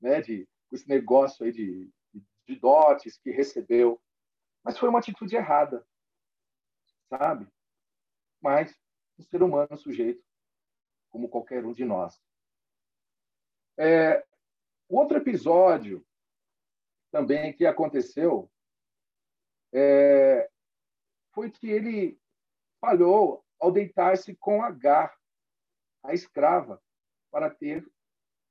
né, 0.00 0.22
de 0.22 0.48
com 0.70 0.76
esse 0.76 0.88
negócio 0.88 1.44
aí 1.44 1.52
de, 1.52 1.90
de, 2.14 2.24
de 2.46 2.56
dotes 2.56 3.18
que 3.18 3.30
recebeu, 3.30 4.00
mas 4.64 4.78
foi 4.78 4.88
uma 4.88 4.98
atitude 4.98 5.36
errada, 5.36 5.86
sabe? 7.10 7.46
Mas 8.40 8.74
um 9.18 9.22
ser 9.22 9.42
humano 9.42 9.76
sujeito 9.76 10.24
como 11.10 11.28
qualquer 11.28 11.64
um 11.64 11.72
de 11.72 11.84
nós. 11.84 12.18
É, 13.78 14.26
outro 14.88 15.18
episódio 15.18 16.04
também 17.10 17.52
que 17.52 17.66
aconteceu 17.66 18.50
é, 19.72 20.50
foi 21.32 21.50
que 21.50 21.68
ele 21.68 22.18
falhou 22.80 23.44
ao 23.58 23.72
deitar-se 23.72 24.34
com 24.36 24.62
Agar, 24.62 25.16
a 26.02 26.14
escrava, 26.14 26.82
para 27.30 27.50
ter 27.50 27.86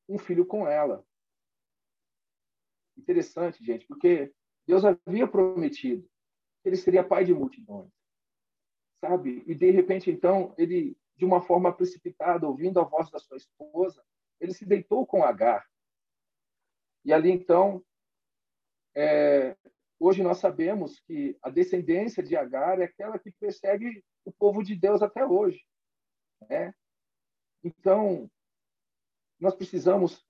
um 0.07 0.17
filho 0.17 0.45
com 0.45 0.67
ela. 0.67 1.05
Interessante, 2.97 3.63
gente, 3.63 3.85
porque 3.87 4.33
Deus 4.65 4.83
havia 4.83 5.27
prometido 5.27 6.03
que 6.61 6.69
ele 6.69 6.75
seria 6.75 7.07
pai 7.07 7.23
de 7.23 7.33
multidões, 7.33 7.91
sabe? 8.99 9.43
E 9.47 9.55
de 9.55 9.71
repente, 9.71 10.11
então, 10.11 10.53
ele, 10.57 10.97
de 11.15 11.25
uma 11.25 11.41
forma 11.41 11.73
precipitada, 11.73 12.47
ouvindo 12.47 12.79
a 12.79 12.83
voz 12.83 13.09
da 13.09 13.19
sua 13.19 13.37
esposa, 13.37 14.03
ele 14.39 14.53
se 14.53 14.65
deitou 14.65 15.05
com 15.05 15.23
Agar. 15.23 15.65
E 17.07 17.13
ali, 17.13 17.31
então, 17.31 17.81
é, 18.93 19.55
hoje 19.97 20.21
nós 20.21 20.39
sabemos 20.39 20.99
que 20.99 21.39
a 21.41 21.49
descendência 21.49 22.21
de 22.21 22.35
Agar 22.35 22.81
é 22.81 22.83
aquela 22.83 23.17
que 23.17 23.31
persegue 23.31 24.03
o 24.25 24.31
povo 24.33 24.61
de 24.61 24.75
Deus 24.75 25.01
até 25.01 25.25
hoje. 25.25 25.65
Né? 26.49 26.75
Então, 27.63 28.29
nós 29.39 29.55
precisamos 29.55 30.21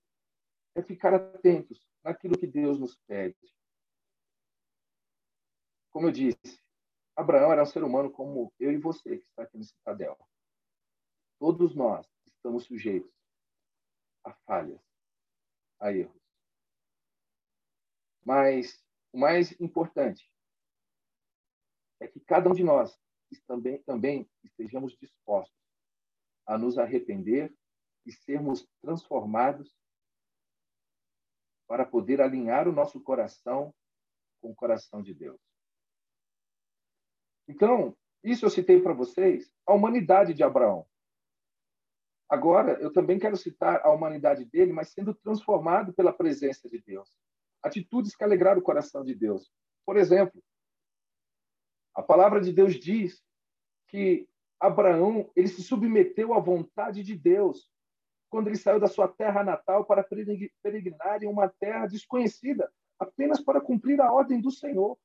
é 0.76 0.80
ficar 0.80 1.12
atentos 1.12 1.84
naquilo 2.04 2.38
que 2.38 2.46
Deus 2.46 2.78
nos 2.78 2.94
pede. 3.08 3.36
Como 5.90 6.06
eu 6.06 6.12
disse, 6.12 6.62
Abraão 7.16 7.50
era 7.50 7.64
um 7.64 7.66
ser 7.66 7.82
humano 7.82 8.08
como 8.08 8.54
eu 8.56 8.70
e 8.70 8.76
você 8.76 9.18
que 9.18 9.24
está 9.24 9.42
aqui 9.42 9.58
no 9.58 9.64
Citadel. 9.64 10.16
Todos 11.40 11.74
nós 11.74 12.06
estamos 12.24 12.66
sujeitos 12.66 13.12
a 14.22 14.32
falhas, 14.46 14.80
a 15.80 15.92
erros. 15.92 16.17
Mas 18.28 18.84
o 19.10 19.18
mais 19.18 19.58
importante 19.58 20.30
é 21.98 22.06
que 22.06 22.20
cada 22.20 22.50
um 22.50 22.52
de 22.52 22.62
nós 22.62 22.94
também, 23.46 23.82
também 23.84 24.30
estejamos 24.44 24.94
dispostos 24.98 25.56
a 26.46 26.58
nos 26.58 26.76
arrepender 26.76 27.50
e 28.04 28.12
sermos 28.12 28.68
transformados 28.82 29.74
para 31.66 31.86
poder 31.86 32.20
alinhar 32.20 32.68
o 32.68 32.72
nosso 32.72 33.00
coração 33.00 33.74
com 34.42 34.50
o 34.50 34.54
coração 34.54 35.02
de 35.02 35.14
Deus. 35.14 35.40
Então, 37.48 37.96
isso 38.22 38.44
eu 38.44 38.50
citei 38.50 38.78
para 38.82 38.92
vocês 38.92 39.50
a 39.66 39.72
humanidade 39.72 40.34
de 40.34 40.42
Abraão. 40.42 40.86
Agora, 42.28 42.78
eu 42.78 42.92
também 42.92 43.18
quero 43.18 43.38
citar 43.38 43.80
a 43.86 43.90
humanidade 43.90 44.44
dele, 44.44 44.70
mas 44.74 44.90
sendo 44.90 45.14
transformado 45.14 45.94
pela 45.94 46.12
presença 46.12 46.68
de 46.68 46.78
Deus. 46.82 47.08
Atitudes 47.62 48.14
que 48.14 48.24
alegraram 48.24 48.60
o 48.60 48.64
coração 48.64 49.04
de 49.04 49.14
Deus. 49.14 49.50
Por 49.84 49.96
exemplo, 49.96 50.42
a 51.94 52.02
palavra 52.02 52.40
de 52.40 52.52
Deus 52.52 52.78
diz 52.78 53.20
que 53.88 54.28
Abraão 54.60 55.30
ele 55.34 55.48
se 55.48 55.62
submeteu 55.62 56.34
à 56.34 56.40
vontade 56.40 57.02
de 57.02 57.16
Deus 57.16 57.70
quando 58.30 58.48
ele 58.48 58.56
saiu 58.56 58.78
da 58.78 58.86
sua 58.86 59.08
terra 59.08 59.42
natal 59.42 59.84
para 59.84 60.04
peregrinar 60.62 61.22
em 61.22 61.26
uma 61.26 61.48
terra 61.48 61.86
desconhecida, 61.86 62.70
apenas 62.98 63.40
para 63.40 63.60
cumprir 63.60 64.00
a 64.00 64.12
ordem 64.12 64.40
do 64.40 64.50
Senhor. 64.50 64.98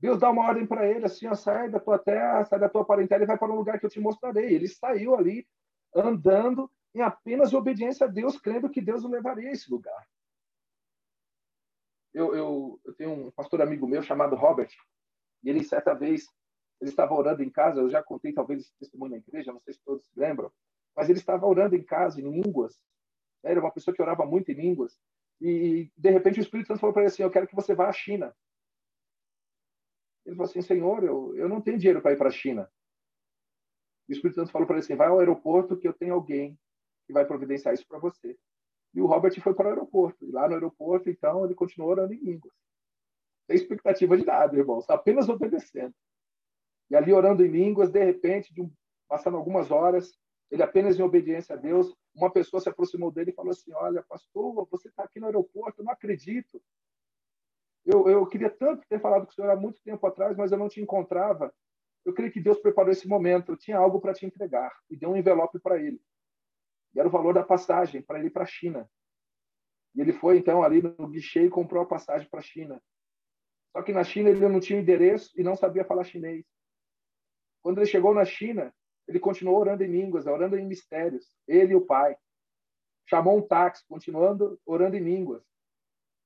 Deus 0.00 0.20
dá 0.20 0.30
uma 0.30 0.46
ordem 0.46 0.64
para 0.64 0.86
ele, 0.86 1.04
assim, 1.04 1.26
ó, 1.26 1.34
sai 1.34 1.68
da 1.68 1.80
tua 1.80 1.98
terra, 1.98 2.44
sai 2.44 2.60
da 2.60 2.68
tua 2.68 2.84
parentela 2.84 3.24
e 3.24 3.26
vai 3.26 3.36
para 3.36 3.52
um 3.52 3.56
lugar 3.56 3.80
que 3.80 3.86
eu 3.86 3.90
te 3.90 3.98
mostrarei. 3.98 4.54
Ele 4.54 4.68
saiu 4.68 5.16
ali, 5.16 5.44
andando 5.92 6.70
em 6.94 7.00
apenas 7.00 7.52
obediência 7.52 8.06
a 8.06 8.08
Deus, 8.08 8.38
crendo 8.38 8.70
que 8.70 8.80
Deus 8.80 9.02
o 9.02 9.08
levaria 9.08 9.48
a 9.48 9.52
esse 9.52 9.68
lugar 9.68 10.06
eu, 12.18 12.34
eu, 12.34 12.80
eu 12.84 12.94
tenho 12.94 13.12
um 13.12 13.30
pastor 13.30 13.62
amigo 13.62 13.86
meu 13.86 14.02
chamado 14.02 14.34
Robert, 14.34 14.70
e 15.42 15.48
ele, 15.48 15.62
certa 15.62 15.94
vez, 15.94 16.26
ele 16.80 16.90
estava 16.90 17.14
orando 17.14 17.42
em 17.42 17.50
casa, 17.50 17.80
eu 17.80 17.88
já 17.88 18.02
contei 18.02 18.32
talvez 18.32 18.60
esse 18.60 18.76
testemunho 18.78 19.12
na 19.12 19.18
igreja, 19.18 19.52
não 19.52 19.60
sei 19.60 19.74
se 19.74 19.80
todos 19.84 20.04
lembram, 20.16 20.50
mas 20.96 21.08
ele 21.08 21.20
estava 21.20 21.46
orando 21.46 21.76
em 21.76 21.82
casa, 21.82 22.20
em 22.20 22.28
línguas. 22.28 22.74
Né? 23.42 23.52
Era 23.52 23.60
uma 23.60 23.70
pessoa 23.70 23.94
que 23.94 24.02
orava 24.02 24.26
muito 24.26 24.50
em 24.50 24.54
línguas. 24.54 24.98
E, 25.40 25.92
de 25.96 26.10
repente, 26.10 26.40
o 26.40 26.42
Espírito 26.42 26.66
Santo 26.66 26.80
falou 26.80 26.92
para 26.92 27.02
ele 27.02 27.12
assim: 27.12 27.22
Eu 27.22 27.30
quero 27.30 27.46
que 27.46 27.54
você 27.54 27.72
vá 27.72 27.88
à 27.88 27.92
China. 27.92 28.34
Ele 30.26 30.34
falou 30.34 30.50
assim: 30.50 30.60
Senhor, 30.60 31.04
eu, 31.04 31.36
eu 31.36 31.48
não 31.48 31.60
tenho 31.60 31.78
dinheiro 31.78 32.02
para 32.02 32.12
ir 32.12 32.18
para 32.18 32.28
a 32.28 32.32
China. 32.32 32.68
E 34.08 34.12
o 34.12 34.16
Espírito 34.16 34.40
Santo 34.40 34.50
falou 34.50 34.66
para 34.66 34.74
ele 34.74 34.84
assim: 34.84 34.96
Vai 34.96 35.06
ao 35.06 35.20
aeroporto 35.20 35.76
que 35.78 35.86
eu 35.86 35.92
tenho 35.92 36.14
alguém 36.14 36.58
que 37.06 37.12
vai 37.12 37.24
providenciar 37.24 37.72
isso 37.72 37.86
para 37.86 38.00
você. 38.00 38.36
E 38.94 39.00
o 39.00 39.06
Robert 39.06 39.38
foi 39.40 39.54
para 39.54 39.66
o 39.66 39.70
aeroporto. 39.70 40.24
E 40.24 40.30
lá 40.30 40.48
no 40.48 40.54
aeroporto, 40.54 41.10
então, 41.10 41.44
ele 41.44 41.54
continuou 41.54 41.90
orando 41.90 42.14
em 42.14 42.18
línguas. 42.18 42.54
Sem 43.46 43.56
expectativa 43.56 44.16
de 44.16 44.24
nada, 44.24 44.56
irmãos, 44.56 44.88
apenas 44.88 45.28
obedecendo. 45.28 45.94
E 46.90 46.96
ali 46.96 47.12
orando 47.12 47.44
em 47.44 47.48
línguas, 47.48 47.90
de 47.90 48.02
repente, 48.02 48.52
de 48.52 48.62
um, 48.62 48.70
passando 49.08 49.36
algumas 49.36 49.70
horas, 49.70 50.12
ele 50.50 50.62
apenas 50.62 50.98
em 50.98 51.02
obediência 51.02 51.54
a 51.54 51.58
Deus, 51.58 51.94
uma 52.14 52.30
pessoa 52.30 52.60
se 52.60 52.68
aproximou 52.68 53.10
dele 53.10 53.30
e 53.30 53.34
falou 53.34 53.50
assim: 53.50 53.72
Olha, 53.74 54.02
pastor, 54.02 54.66
você 54.70 54.88
está 54.88 55.04
aqui 55.04 55.20
no 55.20 55.26
aeroporto, 55.26 55.80
eu 55.80 55.84
não 55.84 55.92
acredito. 55.92 56.62
Eu, 57.84 58.08
eu 58.08 58.26
queria 58.26 58.50
tanto 58.50 58.86
ter 58.88 59.00
falado 59.00 59.24
com 59.24 59.32
o 59.32 59.34
senhor 59.34 59.50
há 59.50 59.56
muito 59.56 59.80
tempo 59.82 60.06
atrás, 60.06 60.36
mas 60.36 60.52
eu 60.52 60.58
não 60.58 60.68
te 60.68 60.80
encontrava. 60.80 61.52
Eu 62.04 62.12
creio 62.12 62.32
que 62.32 62.40
Deus 62.40 62.58
preparou 62.58 62.90
esse 62.90 63.06
momento. 63.06 63.52
Eu 63.52 63.56
tinha 63.56 63.78
algo 63.78 64.00
para 64.00 64.14
te 64.14 64.26
entregar 64.26 64.72
e 64.90 64.96
deu 64.96 65.10
um 65.10 65.16
envelope 65.16 65.58
para 65.58 65.78
ele. 65.78 66.00
E 66.94 66.98
era 66.98 67.08
o 67.08 67.10
valor 67.10 67.34
da 67.34 67.42
passagem 67.42 68.02
para 68.02 68.18
ele 68.18 68.30
para 68.30 68.42
a 68.42 68.46
China. 68.46 68.88
E 69.94 70.00
ele 70.00 70.12
foi, 70.12 70.38
então, 70.38 70.62
ali 70.62 70.82
no 70.82 71.08
guichê 71.08 71.44
e 71.44 71.50
comprou 71.50 71.82
a 71.82 71.86
passagem 71.86 72.28
para 72.28 72.40
a 72.40 72.42
China. 72.42 72.82
Só 73.72 73.82
que 73.82 73.92
na 73.92 74.04
China 74.04 74.30
ele 74.30 74.48
não 74.48 74.60
tinha 74.60 74.80
endereço 74.80 75.30
e 75.36 75.42
não 75.42 75.56
sabia 75.56 75.84
falar 75.84 76.04
chinês. 76.04 76.44
Quando 77.62 77.78
ele 77.78 77.86
chegou 77.86 78.14
na 78.14 78.24
China, 78.24 78.74
ele 79.06 79.18
continuou 79.18 79.58
orando 79.58 79.82
em 79.82 79.90
línguas, 79.90 80.26
orando 80.26 80.56
em 80.56 80.66
mistérios, 80.66 81.26
ele 81.46 81.72
e 81.72 81.76
o 81.76 81.84
pai. 81.84 82.16
Chamou 83.06 83.38
um 83.38 83.42
táxi, 83.42 83.84
continuando 83.88 84.60
orando 84.66 84.96
em 84.96 85.02
línguas. 85.02 85.42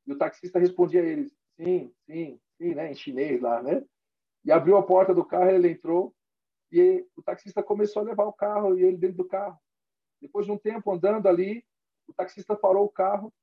E 0.06 0.12
o 0.12 0.18
taxista 0.18 0.58
respondia 0.58 1.00
a 1.00 1.04
ele: 1.04 1.30
sim, 1.56 1.94
sim, 2.06 2.40
sim, 2.58 2.74
né, 2.74 2.90
em 2.90 2.94
chinês 2.94 3.40
lá, 3.40 3.62
né? 3.62 3.84
E 4.44 4.50
abriu 4.50 4.76
a 4.76 4.82
porta 4.82 5.14
do 5.14 5.24
carro, 5.24 5.50
ele 5.50 5.70
entrou 5.70 6.14
e 6.72 7.06
o 7.16 7.22
taxista 7.22 7.62
começou 7.62 8.02
a 8.02 8.06
levar 8.06 8.24
o 8.24 8.32
carro 8.32 8.76
e 8.76 8.82
ele 8.82 8.96
dentro 8.96 9.18
do 9.18 9.28
carro. 9.28 9.58
Depois 10.22 10.46
de 10.46 10.52
um 10.52 10.56
tempo 10.56 10.92
andando 10.92 11.26
ali, 11.28 11.66
o 12.06 12.14
taxista 12.14 12.54
parou 12.54 12.84
o 12.84 12.88
carro 12.88 13.34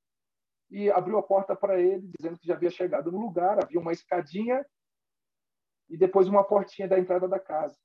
e 0.72 0.90
abriu 0.90 1.18
a 1.18 1.24
porta 1.24 1.54
para 1.54 1.78
ele, 1.78 2.10
dizendo 2.18 2.40
que 2.40 2.48
já 2.48 2.54
havia 2.54 2.70
chegado 2.70 3.12
no 3.12 3.20
lugar. 3.20 3.62
Havia 3.62 3.82
uma 3.82 3.92
escadinha 3.92 4.66
e 5.90 5.98
depois 5.98 6.30
uma 6.30 6.42
portinha 6.42 6.88
da 6.88 6.98
entrada 6.98 7.28
da 7.28 7.38
casa, 7.38 7.78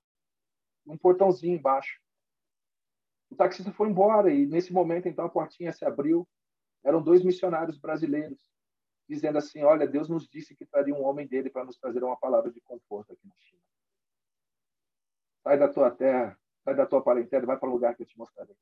um 0.87 0.97
portãozinho 0.97 1.57
embaixo. 1.57 2.01
O 3.31 3.35
taxista 3.35 3.73
foi 3.73 3.89
embora 3.89 4.33
e 4.33 4.47
nesse 4.47 4.73
momento 4.73 5.09
então 5.09 5.25
a 5.25 5.29
portinha 5.31 5.73
se 5.73 5.85
abriu. 5.85 6.29
Eram 6.85 7.03
dois 7.03 7.25
missionários 7.25 7.79
brasileiros 7.79 8.49
dizendo 9.09 9.39
assim: 9.39 9.65
Olha, 9.65 9.89
Deus 9.89 10.09
nos 10.09 10.29
disse 10.29 10.55
que 10.55 10.65
traria 10.65 10.95
um 10.95 11.03
homem 11.03 11.27
dele 11.27 11.51
para 11.51 11.65
nos 11.65 11.79
trazer 11.79 12.05
uma 12.05 12.17
palavra 12.17 12.53
de 12.53 12.61
conforto 12.61 13.13
aqui 13.13 13.27
na 13.27 13.35
China. 13.39 13.63
Sai 15.43 15.59
da 15.59 15.69
tua 15.69 15.91
terra, 15.91 16.39
sai 16.63 16.77
da 16.77 16.87
tua 16.87 17.03
parentela 17.03 17.43
e 17.43 17.47
vai 17.47 17.59
para 17.59 17.69
o 17.69 17.73
lugar 17.73 17.97
que 17.97 18.03
eu 18.03 18.07
te 18.07 18.17
mostrarei 18.17 18.55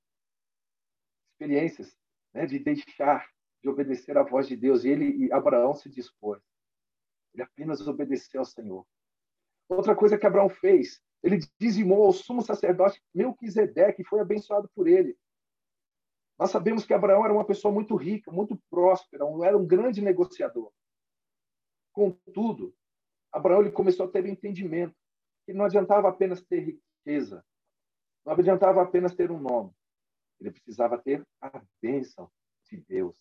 experiências 1.42 1.96
né, 2.32 2.46
de 2.46 2.58
deixar, 2.58 3.28
de 3.62 3.68
obedecer 3.68 4.16
à 4.16 4.22
voz 4.22 4.46
de 4.46 4.56
Deus. 4.56 4.84
E 4.84 4.88
ele 4.88 5.26
e 5.26 5.32
Abraão 5.32 5.74
se 5.74 5.88
dispôs. 5.88 6.40
Ele 7.34 7.42
apenas 7.42 7.86
obedeceu 7.86 8.40
ao 8.40 8.44
Senhor. 8.44 8.86
Outra 9.68 9.96
coisa 9.96 10.18
que 10.18 10.26
Abraão 10.26 10.48
fez, 10.48 11.00
ele 11.22 11.38
dizimou 11.58 12.04
ao 12.04 12.12
sumo 12.12 12.42
sacerdote 12.42 13.02
Melquisedeque, 13.14 14.02
que 14.02 14.08
foi 14.08 14.20
abençoado 14.20 14.70
por 14.74 14.86
ele. 14.86 15.16
Nós 16.38 16.50
sabemos 16.50 16.84
que 16.84 16.94
Abraão 16.94 17.24
era 17.24 17.32
uma 17.32 17.44
pessoa 17.44 17.72
muito 17.72 17.94
rica, 17.96 18.30
muito 18.30 18.60
próspera, 18.70 19.24
era 19.44 19.56
um 19.56 19.66
grande 19.66 20.00
negociador. 20.00 20.72
Contudo, 21.92 22.74
Abraão 23.30 23.60
ele 23.60 23.70
começou 23.70 24.06
a 24.06 24.10
ter 24.10 24.26
entendimento 24.26 24.94
que 25.46 25.52
não 25.52 25.64
adiantava 25.64 26.08
apenas 26.08 26.42
ter 26.42 26.60
riqueza, 27.04 27.44
não 28.24 28.32
adiantava 28.32 28.82
apenas 28.82 29.14
ter 29.14 29.30
um 29.30 29.38
nome. 29.38 29.72
Ele 30.42 30.50
precisava 30.50 30.98
ter 30.98 31.26
a 31.40 31.62
bênção 31.80 32.30
de 32.68 32.78
Deus. 32.78 33.16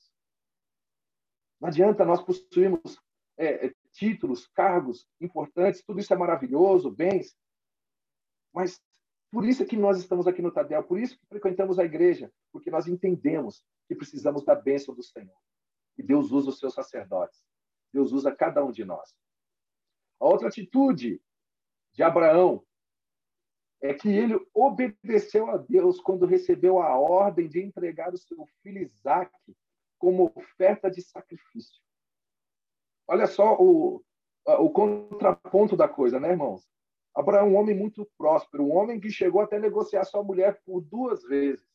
Não 1.59 1.69
adianta 1.69 2.03
nós 2.03 2.21
possuirmos 2.23 2.99
é, 3.37 3.67
é, 3.67 3.73
títulos, 3.91 4.47
cargos 4.47 5.07
importantes, 5.19 5.83
tudo 5.83 5.99
isso 5.99 6.13
é 6.13 6.17
maravilhoso, 6.17 6.89
bens, 6.89 7.35
mas 8.53 8.81
por 9.31 9.45
isso 9.45 9.63
é 9.63 9.65
que 9.65 9.77
nós 9.77 9.99
estamos 9.99 10.27
aqui 10.27 10.41
no 10.41 10.51
Tadel, 10.51 10.83
por 10.83 10.99
isso 10.99 11.17
que 11.17 11.25
frequentamos 11.27 11.77
a 11.79 11.85
igreja, 11.85 12.31
porque 12.51 12.71
nós 12.71 12.87
entendemos 12.87 13.63
que 13.87 13.95
precisamos 13.95 14.43
da 14.43 14.55
bênção 14.55 14.93
do 14.93 15.03
Senhor. 15.03 15.37
E 15.97 16.03
Deus 16.03 16.31
usa 16.31 16.49
os 16.49 16.59
seus 16.59 16.73
sacerdotes. 16.73 17.41
Deus 17.93 18.11
usa 18.11 18.35
cada 18.35 18.63
um 18.63 18.71
de 18.71 18.83
nós. 18.83 19.13
A 20.19 20.25
outra 20.25 20.47
atitude 20.47 21.21
de 21.93 22.03
Abraão 22.03 22.65
é 23.81 23.93
que 23.93 24.09
ele 24.09 24.39
obedeceu 24.53 25.50
a 25.50 25.57
Deus 25.57 26.00
quando 26.00 26.25
recebeu 26.25 26.79
a 26.79 26.97
ordem 26.97 27.47
de 27.47 27.61
entregar 27.61 28.13
o 28.13 28.17
seu 28.17 28.45
filho 28.61 28.81
Isaac 28.81 29.31
como 29.97 30.31
oferta 30.35 30.89
de 30.89 31.01
sacrifício. 31.01 31.81
Olha 33.07 33.25
só 33.25 33.57
o, 33.59 34.03
o 34.45 34.69
contraponto 34.69 35.75
da 35.75 35.88
coisa, 35.88 36.19
né, 36.19 36.29
irmãos? 36.29 36.69
Abraão 37.13 37.47
é 37.47 37.50
um 37.50 37.55
homem 37.55 37.75
muito 37.75 38.09
próspero, 38.17 38.63
um 38.63 38.73
homem 38.73 39.00
que 39.00 39.09
chegou 39.09 39.41
até 39.41 39.59
negociar 39.59 40.05
sua 40.05 40.23
mulher 40.23 40.61
por 40.63 40.81
duas 40.81 41.23
vezes. 41.23 41.67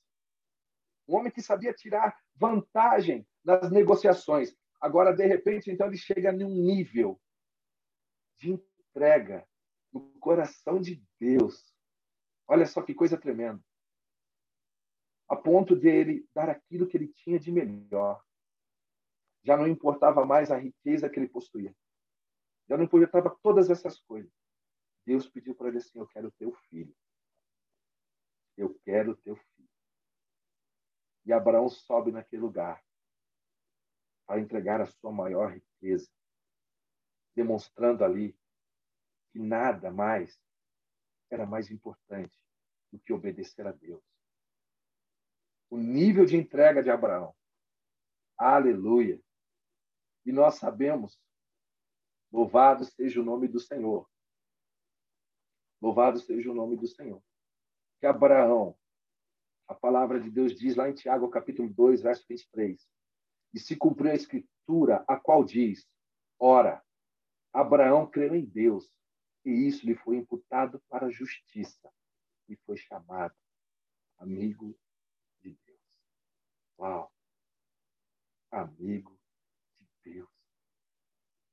Um 1.06 1.16
homem 1.16 1.30
que 1.30 1.42
sabia 1.42 1.75
tirar 1.75 2.16
vantagem 2.34 3.26
nas 3.44 3.70
negociações. 3.70 4.56
Agora, 4.80 5.12
de 5.12 5.26
repente, 5.26 5.70
então 5.70 5.88
ele 5.88 5.96
chega 5.96 6.32
num 6.32 6.48
nível 6.48 7.20
de 8.38 8.52
entrega 8.52 9.46
no 9.92 10.00
coração 10.18 10.80
de 10.80 11.02
Deus. 11.20 11.75
Olha 12.48 12.66
só 12.66 12.82
que 12.82 12.94
coisa 12.94 13.18
tremenda. 13.18 13.62
A 15.28 15.34
ponto 15.34 15.74
de 15.76 15.88
ele 15.88 16.28
dar 16.34 16.48
aquilo 16.48 16.86
que 16.86 16.96
ele 16.96 17.08
tinha 17.08 17.38
de 17.38 17.50
melhor. 17.50 18.24
Já 19.42 19.56
não 19.56 19.66
importava 19.66 20.24
mais 20.24 20.50
a 20.50 20.56
riqueza 20.56 21.08
que 21.08 21.18
ele 21.18 21.28
possuía. 21.28 21.74
Já 22.68 22.76
não 22.76 22.84
importava 22.84 23.36
todas 23.42 23.70
essas 23.70 24.00
coisas. 24.00 24.32
Deus 25.04 25.28
pediu 25.28 25.54
para 25.54 25.68
ele 25.68 25.78
assim: 25.78 25.98
Eu 25.98 26.06
quero 26.08 26.32
teu 26.32 26.52
filho. 26.52 26.94
Eu 28.56 28.74
quero 28.84 29.16
teu 29.16 29.36
filho. 29.36 29.68
E 31.24 31.32
Abraão 31.32 31.68
sobe 31.68 32.12
naquele 32.12 32.42
lugar 32.42 32.82
para 34.26 34.40
entregar 34.40 34.80
a 34.80 34.86
sua 34.86 35.12
maior 35.12 35.52
riqueza, 35.52 36.10
demonstrando 37.34 38.04
ali 38.04 38.36
que 39.30 39.38
nada 39.38 39.90
mais 39.90 40.40
era 41.30 41.47
mais 41.47 41.71
importante 41.71 42.38
do 42.92 42.99
que 42.99 43.12
obedecer 43.12 43.66
a 43.66 43.73
Deus. 43.73 44.02
O 45.68 45.76
nível 45.76 46.25
de 46.25 46.37
entrega 46.37 46.83
de 46.83 46.90
Abraão. 46.90 47.35
Aleluia. 48.38 49.21
E 50.25 50.33
nós 50.33 50.56
sabemos, 50.56 51.21
louvado 52.33 52.85
seja 52.85 53.21
o 53.21 53.25
nome 53.25 53.49
do 53.49 53.59
Senhor, 53.59 54.09
Louvado 55.80 56.18
seja 56.18 56.50
o 56.50 56.54
nome 56.54 56.76
do 56.76 56.87
Senhor. 56.87 57.23
Que 58.00 58.06
Abraão, 58.06 58.76
a 59.68 59.75
palavra 59.75 60.21
de 60.21 60.30
Deus 60.30 60.54
diz 60.54 60.75
lá 60.75 60.88
em 60.88 60.95
Tiago, 60.95 61.28
capítulo 61.28 61.68
2, 61.73 62.02
verso 62.02 62.25
23, 62.28 62.85
e 63.54 63.61
se 63.61 63.77
cumpriu 63.77 64.11
a 64.11 64.14
escritura, 64.14 65.05
a 65.07 65.16
qual 65.16 65.44
diz: 65.44 65.87
Ora, 66.38 66.83
Abraão 67.53 68.07
creu 68.11 68.35
em 68.35 68.44
Deus, 68.44 68.90
e 69.46 69.68
isso 69.68 69.87
lhe 69.87 69.94
foi 69.94 70.16
imputado 70.16 70.80
para 70.88 71.06
a 71.06 71.11
justiça, 71.11 71.88
e 72.48 72.56
foi 72.56 72.76
chamado 72.76 73.35
amigo 74.18 74.76
de 75.40 75.56
Deus. 75.64 75.80
Uau! 76.78 77.12
Amigo 78.50 79.16
de 79.78 79.87
Deus. 80.02 80.28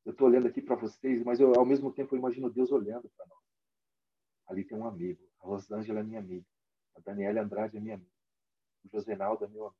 Eu 0.03 0.11
estou 0.11 0.27
olhando 0.27 0.47
aqui 0.47 0.61
para 0.61 0.75
vocês, 0.75 1.23
mas 1.23 1.39
eu, 1.39 1.53
ao 1.53 1.65
mesmo 1.65 1.93
tempo 1.93 2.15
eu 2.15 2.19
imagino 2.19 2.49
Deus 2.49 2.71
olhando 2.71 3.09
para 3.09 3.27
nós. 3.27 3.43
Ali 4.47 4.65
tem 4.65 4.77
um 4.77 4.87
amigo. 4.87 5.23
A 5.39 5.45
Rosângela 5.45 5.99
é 5.99 6.03
minha 6.03 6.19
amiga. 6.19 6.45
A 6.95 6.99
Daniela 6.99 7.41
Andrade 7.41 7.77
é 7.77 7.79
minha 7.79 7.95
amiga. 7.95 8.11
O 8.83 8.89
Josenaldo 8.89 9.45
é 9.45 9.47
meu 9.47 9.67
amigo. 9.67 9.79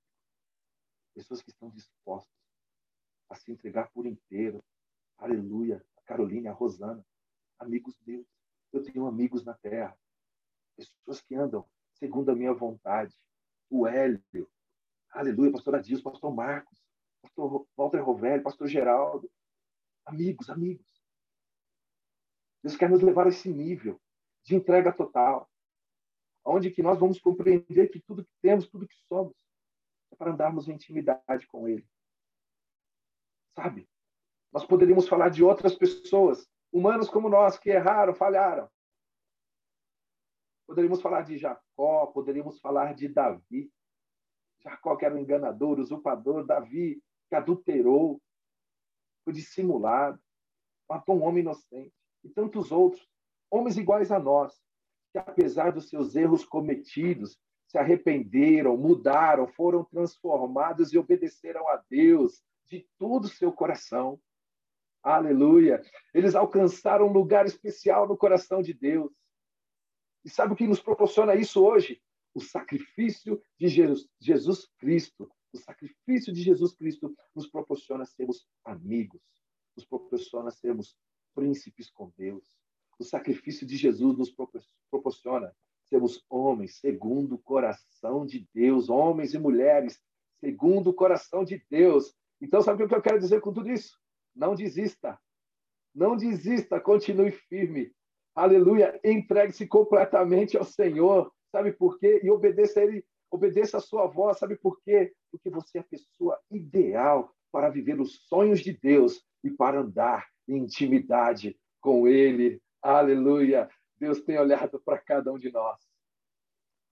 Pessoas 1.13 1.41
que 1.41 1.49
estão 1.49 1.69
dispostas 1.69 2.33
a 3.29 3.35
se 3.35 3.51
entregar 3.51 3.91
por 3.91 4.05
inteiro. 4.05 4.63
Aleluia. 5.17 5.85
A 5.97 6.01
Carolina, 6.03 6.51
a 6.51 6.53
Rosana. 6.53 7.05
Amigos 7.63 7.97
meus. 8.05 8.27
Eu 8.71 8.83
tenho 8.83 9.07
amigos 9.07 9.45
na 9.45 9.53
terra. 9.53 9.97
Pessoas 10.75 11.21
que 11.21 11.35
andam 11.35 11.65
segundo 11.93 12.29
a 12.29 12.35
minha 12.35 12.53
vontade. 12.53 13.15
O 13.69 13.87
Hélio. 13.87 14.49
Aleluia. 15.11 15.51
Pastor 15.51 15.75
Adilson, 15.75 16.03
pastor 16.03 16.33
Marcos. 16.33 16.83
Pastor 17.21 17.65
Walter 17.77 18.01
Rovelli, 18.01 18.43
pastor 18.43 18.67
Geraldo. 18.67 19.31
Amigos, 20.05 20.49
amigos. 20.49 20.85
Deus 22.61 22.75
quer 22.75 22.89
nos 22.89 23.01
levar 23.01 23.25
a 23.25 23.29
esse 23.29 23.49
nível 23.49 23.99
de 24.43 24.55
entrega 24.55 24.91
total, 24.91 25.49
onde 26.45 26.69
que 26.69 26.83
nós 26.83 26.99
vamos 26.99 27.19
compreender 27.19 27.89
que 27.89 28.01
tudo 28.01 28.25
que 28.25 28.33
temos, 28.41 28.67
tudo 28.67 28.87
que 28.87 28.95
somos, 29.07 29.33
é 30.11 30.15
para 30.15 30.31
andarmos 30.31 30.67
em 30.67 30.73
intimidade 30.73 31.47
com 31.47 31.67
Ele. 31.67 31.87
Sabe? 33.55 33.87
Nós 34.51 34.65
poderíamos 34.65 35.07
falar 35.07 35.29
de 35.29 35.43
outras 35.43 35.75
pessoas, 35.75 36.47
humanos 36.73 37.07
como 37.09 37.29
nós, 37.29 37.57
que 37.57 37.69
erraram, 37.69 38.15
falharam. 38.15 38.67
Poderíamos 40.65 41.01
falar 41.01 41.21
de 41.21 41.37
Jacó, 41.37 42.07
poderíamos 42.07 42.59
falar 42.59 42.95
de 42.95 43.07
Davi. 43.07 43.71
Jacó, 44.59 44.95
que 44.95 45.05
era 45.05 45.13
um 45.13 45.19
enganador, 45.19 45.79
usurpador. 45.79 46.45
Davi, 46.45 47.01
que 47.29 47.35
adulterou, 47.35 48.19
foi 49.23 49.33
dissimulado, 49.33 50.19
matou 50.89 51.15
um 51.15 51.23
homem 51.23 51.43
inocente. 51.43 51.93
E 52.23 52.29
tantos 52.29 52.71
outros 52.71 53.07
homens 53.51 53.77
iguais 53.77 54.11
a 54.11 54.19
nós, 54.19 54.59
que 55.11 55.19
apesar 55.19 55.71
dos 55.71 55.89
seus 55.89 56.15
erros 56.15 56.43
cometidos, 56.43 57.37
se 57.67 57.77
arrependeram, 57.77 58.75
mudaram, 58.77 59.47
foram 59.47 59.83
transformados 59.83 60.91
e 60.91 60.97
obedeceram 60.97 61.67
a 61.69 61.83
Deus 61.89 62.41
de 62.65 62.87
todo 62.97 63.25
o 63.25 63.29
seu 63.29 63.51
coração. 63.51 64.19
Aleluia! 65.03 65.83
Eles 66.13 66.33
alcançaram 66.33 67.07
um 67.07 67.11
lugar 67.11 67.45
especial 67.45 68.07
no 68.07 68.15
coração 68.15 68.61
de 68.61 68.73
Deus. 68.73 69.11
E 70.23 70.29
sabe 70.29 70.53
o 70.53 70.55
que 70.55 70.65
nos 70.65 70.79
proporciona 70.79 71.35
isso 71.35 71.61
hoje? 71.61 72.01
O 72.33 72.39
sacrifício 72.39 73.43
de 73.59 73.67
Jesus, 73.67 74.69
Cristo. 74.77 75.29
O 75.51 75.57
sacrifício 75.57 76.33
de 76.33 76.41
Jesus 76.41 76.73
Cristo 76.73 77.13
nos 77.35 77.47
proporciona 77.47 78.05
sermos 78.05 78.47
amigos, 78.63 79.21
nos 79.75 79.85
proporciona 79.85 80.49
sermos 80.49 80.97
príncipes 81.35 81.91
com 81.91 82.11
Deus. 82.17 82.57
O 82.97 83.03
sacrifício 83.03 83.67
de 83.67 83.75
Jesus 83.75 84.17
nos 84.17 84.33
proporciona 84.89 85.53
sermos 85.83 86.23
homens 86.29 86.79
segundo 86.79 87.35
o 87.35 87.39
coração 87.39 88.25
de 88.25 88.47
Deus, 88.53 88.89
homens 88.89 89.33
e 89.33 89.37
mulheres 89.37 90.01
segundo 90.39 90.91
o 90.91 90.93
coração 90.93 91.43
de 91.43 91.61
Deus. 91.69 92.15
Então, 92.41 92.61
sabe 92.61 92.83
o 92.83 92.87
que 92.87 92.95
eu 92.95 93.01
quero 93.01 93.19
dizer 93.19 93.41
com 93.41 93.53
tudo 93.53 93.69
isso? 93.69 94.01
Não 94.35 94.55
desista. 94.55 95.19
Não 95.93 96.17
desista, 96.17 96.79
continue 96.79 97.31
firme. 97.31 97.91
Aleluia. 98.35 98.99
Entregue-se 99.03 99.67
completamente 99.67 100.57
ao 100.57 100.63
Senhor. 100.63 101.31
Sabe 101.51 101.71
por 101.71 101.99
quê? 101.99 102.19
E 102.23 102.31
obedeça 102.31 102.79
a 102.79 102.83
Ele, 102.83 103.05
obedeça 103.29 103.77
a 103.77 103.81
sua 103.81 104.07
voz. 104.07 104.39
Sabe 104.39 104.55
por 104.55 104.81
quê? 104.81 105.13
Porque 105.31 105.49
você 105.49 105.77
é 105.77 105.81
a 105.81 105.85
pessoa 105.85 106.39
ideal 106.49 107.31
para 107.51 107.69
viver 107.69 108.01
os 108.01 108.25
sonhos 108.27 108.59
de 108.61 108.73
Deus 108.73 109.23
e 109.43 109.51
para 109.51 109.81
andar 109.81 110.27
em 110.47 110.57
intimidade 110.57 111.55
com 111.79 112.07
Ele. 112.07 112.59
Aleluia! 112.81 113.69
Deus 113.99 114.21
tem 114.21 114.37
olhado 114.39 114.81
para 114.83 114.97
cada 114.97 115.31
um 115.31 115.37
de 115.37 115.51
nós. 115.51 115.79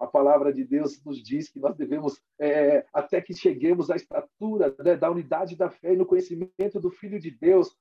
A 0.01 0.07
palavra 0.07 0.51
de 0.51 0.63
Deus 0.63 0.99
nos 1.05 1.21
diz 1.21 1.47
que 1.47 1.59
nós 1.59 1.77
devemos, 1.77 2.19
é, 2.39 2.83
até 2.91 3.21
que 3.21 3.35
cheguemos 3.35 3.91
à 3.91 3.95
estatura 3.95 4.75
né, 4.79 4.95
da 4.95 5.11
unidade 5.11 5.55
da 5.55 5.69
fé 5.69 5.93
e 5.93 5.95
no 5.95 6.07
conhecimento 6.07 6.79
do 6.79 6.89
Filho 6.89 7.19
de 7.19 7.29
Deus, 7.29 7.77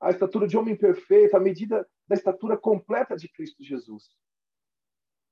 a 0.00 0.10
estatura 0.10 0.46
de 0.46 0.56
homem 0.56 0.76
perfeito, 0.76 1.36
a 1.36 1.40
medida 1.40 1.84
da 2.06 2.14
estatura 2.14 2.56
completa 2.56 3.16
de 3.16 3.28
Cristo 3.28 3.64
Jesus. 3.64 4.08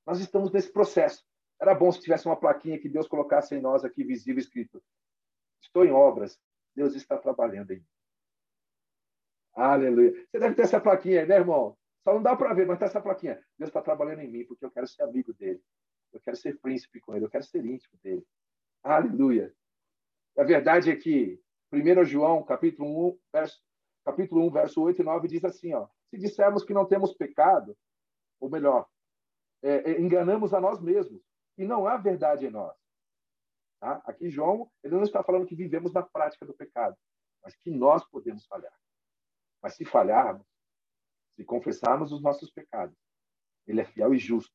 Nós 0.04 0.18
estamos 0.18 0.50
nesse 0.50 0.72
processo. 0.72 1.24
Era 1.60 1.76
bom 1.76 1.92
se 1.92 2.00
tivesse 2.00 2.26
uma 2.26 2.34
plaquinha 2.36 2.80
que 2.80 2.88
Deus 2.88 3.06
colocasse 3.06 3.54
em 3.54 3.60
nós 3.60 3.84
aqui 3.84 4.02
visível 4.02 4.40
escrito: 4.40 4.82
Estou 5.62 5.84
em 5.84 5.92
obras, 5.92 6.40
Deus 6.74 6.96
está 6.96 7.16
trabalhando 7.16 7.70
em 7.70 7.76
mim. 7.76 7.86
Aleluia. 9.54 10.10
Você 10.28 10.40
deve 10.40 10.56
ter 10.56 10.62
essa 10.62 10.80
plaquinha 10.80 11.20
aí, 11.20 11.26
né, 11.26 11.36
irmão? 11.36 11.78
Só 12.02 12.14
não 12.14 12.22
dá 12.22 12.34
para 12.34 12.52
ver, 12.52 12.66
mas 12.66 12.80
tá 12.80 12.86
essa 12.86 13.00
plaquinha. 13.00 13.40
Deus 13.56 13.68
está 13.68 13.80
trabalhando 13.80 14.22
em 14.22 14.28
mim 14.28 14.44
porque 14.44 14.64
eu 14.64 14.72
quero 14.72 14.88
ser 14.88 15.04
amigo 15.04 15.32
dele. 15.34 15.62
Eu 16.12 16.20
quero 16.20 16.36
ser 16.36 16.58
príncipe 16.60 17.00
com 17.00 17.14
ele. 17.14 17.24
Eu 17.24 17.30
quero 17.30 17.44
ser 17.44 17.64
íntimo 17.64 17.98
dele. 18.02 18.26
Aleluia. 18.82 19.54
A 20.36 20.44
verdade 20.44 20.90
é 20.90 20.96
que 20.96 21.40
1 21.72 22.04
João, 22.04 22.42
capítulo 22.42 23.08
1, 23.10 23.18
verso, 23.32 23.62
capítulo 24.04 24.46
1, 24.46 24.50
verso 24.50 24.82
8 24.82 25.00
e 25.00 25.04
9, 25.04 25.28
diz 25.28 25.44
assim, 25.44 25.72
ó, 25.74 25.88
se 26.10 26.18
dissermos 26.18 26.64
que 26.64 26.74
não 26.74 26.86
temos 26.86 27.14
pecado, 27.14 27.76
ou 28.40 28.50
melhor, 28.50 28.86
é, 29.62 29.92
é, 29.92 30.00
enganamos 30.00 30.52
a 30.52 30.60
nós 30.60 30.80
mesmos, 30.80 31.22
e 31.56 31.64
não 31.64 31.86
há 31.86 31.96
verdade 31.96 32.46
em 32.46 32.50
nós. 32.50 32.76
Tá? 33.80 34.02
Aqui 34.04 34.28
João, 34.28 34.70
ele 34.82 34.94
não 34.94 35.02
está 35.02 35.22
falando 35.22 35.46
que 35.46 35.54
vivemos 35.54 35.92
na 35.92 36.02
prática 36.02 36.44
do 36.44 36.54
pecado, 36.54 36.96
mas 37.42 37.56
que 37.56 37.70
nós 37.70 38.04
podemos 38.04 38.46
falhar. 38.46 38.76
Mas 39.62 39.74
se 39.74 39.84
falharmos, 39.84 40.46
se 41.36 41.44
confessarmos 41.44 42.12
os 42.12 42.22
nossos 42.22 42.50
pecados, 42.50 42.96
ele 43.66 43.80
é 43.80 43.84
fiel 43.84 44.12
e 44.12 44.18
justo 44.18 44.52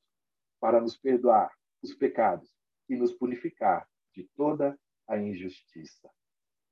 para 0.60 0.82
nos 0.82 0.98
perdoar 0.98 1.52
os 1.82 1.94
pecados 1.94 2.52
e 2.90 2.96
nos 2.96 3.14
purificar 3.14 3.88
de 4.14 4.24
toda 4.36 4.78
a 5.08 5.18
injustiça. 5.18 6.10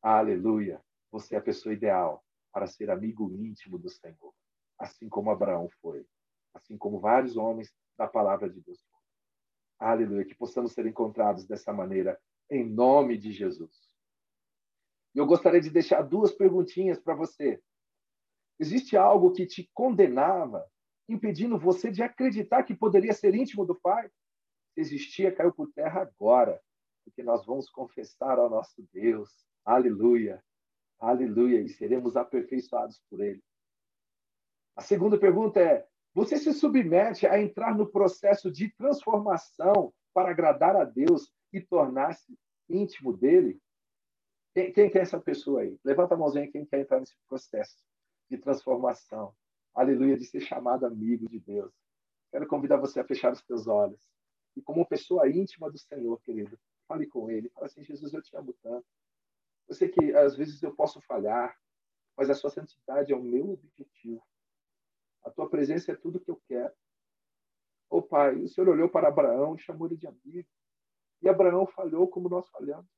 Aleluia! 0.01 0.81
Você 1.11 1.35
é 1.35 1.37
a 1.37 1.41
pessoa 1.41 1.73
ideal 1.73 2.23
para 2.51 2.67
ser 2.67 2.89
amigo 2.89 3.31
íntimo 3.31 3.77
do 3.77 3.89
Senhor, 3.89 4.33
assim 4.79 5.07
como 5.07 5.31
Abraão 5.31 5.69
foi, 5.81 6.05
assim 6.53 6.77
como 6.77 6.99
vários 6.99 7.37
homens 7.37 7.73
da 7.97 8.07
palavra 8.07 8.49
de 8.49 8.61
Deus. 8.61 8.79
Aleluia! 9.79 10.25
Que 10.25 10.35
possamos 10.35 10.73
ser 10.73 10.85
encontrados 10.85 11.45
dessa 11.45 11.71
maneira, 11.73 12.19
em 12.49 12.67
nome 12.67 13.17
de 13.17 13.31
Jesus. 13.31 13.95
Eu 15.13 15.25
gostaria 15.25 15.61
de 15.61 15.69
deixar 15.69 16.01
duas 16.01 16.31
perguntinhas 16.33 16.99
para 16.99 17.15
você. 17.15 17.61
Existe 18.59 18.97
algo 18.97 19.31
que 19.31 19.45
te 19.45 19.69
condenava, 19.73 20.65
impedindo 21.07 21.57
você 21.57 21.91
de 21.91 22.01
acreditar 22.01 22.63
que 22.63 22.75
poderia 22.75 23.13
ser 23.13 23.35
íntimo 23.35 23.65
do 23.65 23.75
Pai? 23.75 24.09
Se 24.73 24.81
existia, 24.81 25.33
caiu 25.33 25.53
por 25.53 25.71
terra 25.73 26.01
agora 26.01 26.61
porque 27.05 27.21
nós 27.21 27.45
vamos 27.45 27.69
confessar 27.69 28.39
ao 28.39 28.49
nosso 28.49 28.83
Deus. 28.91 29.45
Aleluia. 29.63 30.43
Aleluia. 30.99 31.61
E 31.61 31.69
seremos 31.69 32.17
aperfeiçoados 32.17 32.99
por 33.09 33.21
Ele. 33.21 33.41
A 34.75 34.81
segunda 34.81 35.17
pergunta 35.17 35.61
é: 35.61 35.87
você 36.13 36.37
se 36.37 36.51
submete 36.51 37.27
a 37.27 37.39
entrar 37.39 37.77
no 37.77 37.89
processo 37.89 38.51
de 38.51 38.69
transformação 38.71 39.93
para 40.13 40.31
agradar 40.31 40.75
a 40.75 40.83
Deus 40.83 41.31
e 41.53 41.61
tornar-se 41.61 42.37
íntimo 42.67 43.15
dele? 43.15 43.61
Quem, 44.53 44.73
quem 44.73 44.89
quer 44.89 45.01
essa 45.01 45.19
pessoa 45.19 45.61
aí? 45.61 45.77
Levanta 45.83 46.15
a 46.15 46.17
mãozinha 46.17 46.51
quem 46.51 46.65
quer 46.65 46.79
entrar 46.79 46.99
nesse 46.99 47.15
processo 47.27 47.77
de 48.29 48.37
transformação. 48.37 49.33
Aleluia, 49.75 50.17
de 50.17 50.25
ser 50.25 50.39
chamado 50.39 50.85
amigo 50.85 51.27
de 51.27 51.39
Deus. 51.39 51.73
Quero 52.31 52.47
convidar 52.47 52.77
você 52.77 52.99
a 52.99 53.05
fechar 53.05 53.31
os 53.33 53.41
teus 53.43 53.67
olhos. 53.67 54.01
E 54.55 54.61
como 54.61 54.87
pessoa 54.87 55.29
íntima 55.29 55.69
do 55.69 55.77
Senhor, 55.77 56.19
querido, 56.21 56.57
Fale 56.87 57.07
com 57.07 57.29
ele. 57.29 57.49
Fale 57.49 57.65
assim, 57.65 57.83
Jesus, 57.83 58.13
eu 58.13 58.21
te 58.21 58.35
amo 58.35 58.53
tanto. 58.61 58.85
Eu 59.67 59.75
sei 59.75 59.89
que 59.89 60.15
às 60.15 60.35
vezes 60.35 60.61
eu 60.61 60.75
posso 60.75 61.01
falhar, 61.01 61.57
mas 62.15 62.29
a 62.29 62.35
sua 62.35 62.49
santidade 62.49 63.11
é 63.11 63.15
o 63.15 63.21
meu 63.21 63.51
objetivo. 63.51 64.23
A 65.23 65.31
tua 65.31 65.49
presença 65.49 65.91
é 65.91 65.95
tudo 65.95 66.19
que 66.19 66.29
eu 66.29 66.39
quero. 66.47 66.73
Ô 67.89 67.97
oh, 67.97 68.03
Pai, 68.03 68.35
o 68.35 68.47
Senhor 68.47 68.69
olhou 68.69 68.89
para 68.89 69.07
Abraão 69.07 69.55
e 69.55 69.59
chamou 69.59 69.87
ele 69.87 69.97
de 69.97 70.07
amigo. 70.07 70.47
E 71.21 71.29
Abraão 71.29 71.65
falhou 71.65 72.07
como 72.07 72.29
nós 72.29 72.47
falhamos. 72.49 72.89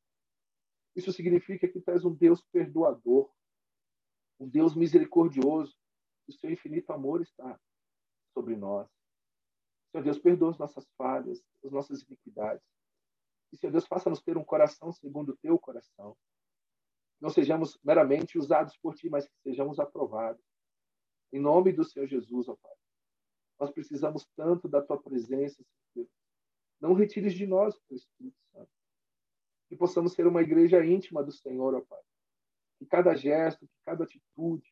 Isso 0.96 1.14
significa 1.14 1.68
que 1.68 1.80
tu 1.80 1.92
és 1.92 2.04
um 2.04 2.14
Deus 2.14 2.42
perdoador, 2.52 3.32
um 4.40 4.50
Deus 4.50 4.76
misericordioso. 4.76 5.78
O 6.28 6.34
seu 6.34 6.52
infinito 6.52 6.92
amor 6.92 7.22
está 7.22 7.60
sobre 8.34 8.56
nós. 8.56 8.88
Senhor 9.92 10.04
Deus, 10.04 10.20
perdoa 10.20 10.52
as 10.52 10.58
nossas 10.58 10.86
falhas, 10.98 11.42
as 11.64 11.72
nossas 11.72 12.04
iniquidades. 12.04 12.64
E, 13.52 13.58
Senhor 13.58 13.72
Deus, 13.72 13.88
faça-nos 13.88 14.22
ter 14.22 14.38
um 14.38 14.44
coração 14.44 14.92
segundo 14.92 15.30
o 15.30 15.38
teu 15.38 15.58
coração. 15.58 16.16
Não 17.20 17.30
sejamos 17.30 17.80
meramente 17.84 18.38
usados 18.38 18.78
por 18.78 18.96
ti, 18.96 19.10
mas 19.10 19.28
que 19.28 19.36
sejamos 19.42 19.80
aprovados. 19.80 20.44
Em 21.32 21.40
nome 21.40 21.74
do 21.74 21.84
Senhor 21.84 22.08
Jesus, 22.08 22.48
ó 22.48 22.56
Pai. 22.56 22.76
Nós 23.60 23.72
precisamos 23.72 24.28
tanto 24.36 24.68
da 24.68 24.82
tua 24.82 25.02
presença, 25.02 25.64
Senhor. 25.94 26.08
Não 26.80 26.94
retires 26.94 27.34
de 27.34 27.48
nós 27.48 27.76
o 27.76 27.82
teu 27.88 27.98
Espírito 27.98 28.38
Santo. 28.52 28.70
Que 29.68 29.76
possamos 29.76 30.14
ser 30.14 30.28
uma 30.28 30.42
igreja 30.42 30.86
íntima 30.86 31.24
do 31.24 31.32
Senhor, 31.32 31.74
ó 31.74 31.82
Pai. 31.82 32.02
Que 32.78 32.86
cada 32.86 33.16
gesto, 33.16 33.66
que 33.66 33.74
cada 33.84 34.04
atitude, 34.04 34.72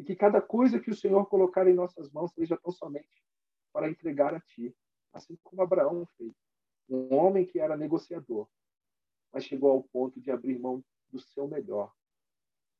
e 0.00 0.02
que 0.02 0.16
cada 0.16 0.40
coisa 0.40 0.80
que 0.80 0.90
o 0.90 0.96
Senhor 0.96 1.26
colocar 1.26 1.68
em 1.68 1.74
nossas 1.74 2.10
mãos 2.10 2.32
seja 2.32 2.56
tão 2.56 2.72
somente 2.72 3.22
para 3.70 3.90
entregar 3.90 4.32
a 4.34 4.40
Ti, 4.40 4.74
assim 5.12 5.36
como 5.42 5.60
Abraão 5.60 6.06
fez 6.16 6.32
um 6.88 7.14
homem 7.14 7.44
que 7.44 7.60
era 7.60 7.76
negociador, 7.76 8.48
mas 9.30 9.44
chegou 9.44 9.70
ao 9.70 9.82
ponto 9.82 10.18
de 10.18 10.30
abrir 10.30 10.58
mão 10.58 10.82
do 11.10 11.20
seu 11.20 11.46
melhor 11.46 11.92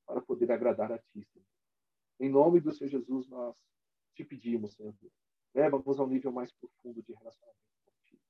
para 0.03 0.19
poder 0.19 0.51
agradar 0.51 0.91
a 0.91 0.97
ti, 0.97 1.23
Senhor. 1.23 1.45
Em 2.19 2.27
nome 2.27 2.59
do 2.59 2.73
Senhor 2.73 2.89
Jesus, 2.89 3.29
nós 3.29 3.55
te 4.15 4.25
pedimos, 4.25 4.73
Senhor 4.73 4.93
leva-nos 5.53 5.99
ao 5.99 6.07
nível 6.07 6.31
mais 6.31 6.51
profundo 6.51 7.03
de 7.03 7.13
relacionamento 7.13 7.61
contigo. 7.85 8.21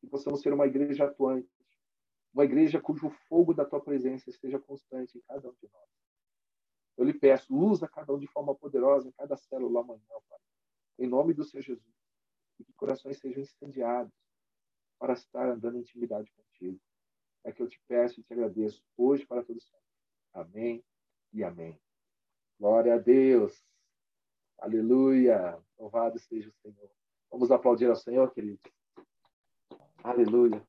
Que 0.00 0.06
possamos 0.06 0.42
ser 0.42 0.52
uma 0.52 0.66
igreja 0.66 1.06
atuante, 1.06 1.50
uma 2.32 2.44
igreja 2.44 2.80
cujo 2.80 3.10
fogo 3.28 3.52
da 3.52 3.64
tua 3.64 3.80
presença 3.80 4.30
esteja 4.30 4.60
constante 4.60 5.18
em 5.18 5.22
cada 5.22 5.48
um 5.48 5.54
de 5.54 5.68
nós. 5.72 5.97
Eu 6.98 7.04
lhe 7.04 7.14
peço, 7.14 7.54
usa 7.54 7.86
cada 7.86 8.12
um 8.12 8.18
de 8.18 8.26
forma 8.26 8.52
poderosa 8.56 9.08
em 9.08 9.12
cada 9.12 9.36
célula 9.36 9.80
amanhã, 9.82 10.02
Pai. 10.28 10.38
Em 10.98 11.06
nome 11.06 11.32
do 11.32 11.44
Senhor 11.44 11.62
Jesus. 11.62 11.94
E 12.58 12.64
que 12.64 12.72
corações 12.72 13.18
sejam 13.18 13.40
incendiados 13.40 14.12
para 14.98 15.12
estar 15.12 15.48
andando 15.48 15.76
em 15.76 15.80
intimidade 15.80 16.28
contigo. 16.32 16.80
É 17.44 17.52
que 17.52 17.62
eu 17.62 17.68
te 17.68 17.80
peço 17.86 18.18
e 18.18 18.24
te 18.24 18.32
agradeço 18.32 18.82
hoje 18.96 19.24
para 19.24 19.44
todos 19.44 19.64
sempre. 19.64 19.86
Amém 20.34 20.84
e 21.32 21.44
amém. 21.44 21.80
Glória 22.58 22.96
a 22.96 22.98
Deus. 22.98 23.64
Aleluia. 24.58 25.56
Louvado 25.78 26.18
seja 26.18 26.50
o 26.50 26.54
Senhor. 26.54 26.90
Vamos 27.30 27.52
aplaudir 27.52 27.88
ao 27.88 27.94
Senhor, 27.94 28.32
querido. 28.32 28.58
Aleluia. 30.02 30.66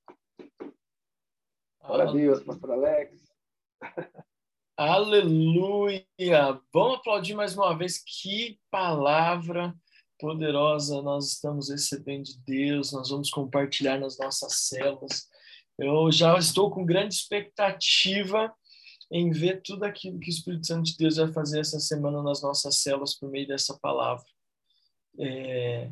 Glória 1.81 2.07
a 2.07 2.11
Deus, 2.11 2.43
pastor 2.43 2.69
Alex. 2.69 3.33
Aleluia! 4.79 6.05
Vamos 6.73 6.99
aplaudir 6.99 7.33
mais 7.33 7.53
uma 7.53 7.77
vez. 7.77 7.97
Que 7.97 8.57
palavra 8.71 9.75
poderosa 10.17 11.01
nós 11.01 11.33
estamos 11.33 11.69
recebendo 11.69 12.23
de 12.23 12.39
Deus, 12.45 12.93
nós 12.93 13.09
vamos 13.09 13.29
compartilhar 13.29 13.99
nas 13.99 14.17
nossas 14.17 14.69
células. 14.69 15.27
Eu 15.77 16.09
já 16.13 16.37
estou 16.37 16.71
com 16.71 16.85
grande 16.85 17.13
expectativa 17.13 18.55
em 19.11 19.31
ver 19.31 19.61
tudo 19.63 19.83
aquilo 19.83 20.17
que 20.17 20.29
o 20.29 20.31
Espírito 20.31 20.67
Santo 20.67 20.83
de 20.83 20.95
Deus 20.95 21.17
vai 21.17 21.29
fazer 21.33 21.59
essa 21.59 21.79
semana 21.81 22.23
nas 22.23 22.41
nossas 22.41 22.79
células 22.79 23.13
por 23.19 23.29
meio 23.29 23.49
dessa 23.49 23.77
palavra. 23.81 24.23
É, 25.19 25.91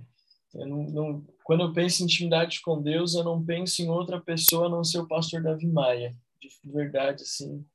eu 0.53 0.65
não, 0.65 0.83
não, 0.83 1.27
quando 1.43 1.63
eu 1.63 1.73
penso 1.73 2.03
em 2.03 2.05
intimidade 2.05 2.61
com 2.61 2.81
Deus, 2.81 3.15
eu 3.15 3.25
não 3.25 3.43
penso 3.43 3.81
em 3.81 3.89
outra 3.89 4.21
pessoa 4.21 4.67
a 4.67 4.69
não 4.69 4.81
ser 4.81 4.99
o 4.99 5.07
pastor 5.09 5.43
Davi 5.43 5.67
Maia. 5.67 6.15
De 6.39 6.71
verdade, 6.71 7.23
assim, 7.23 7.65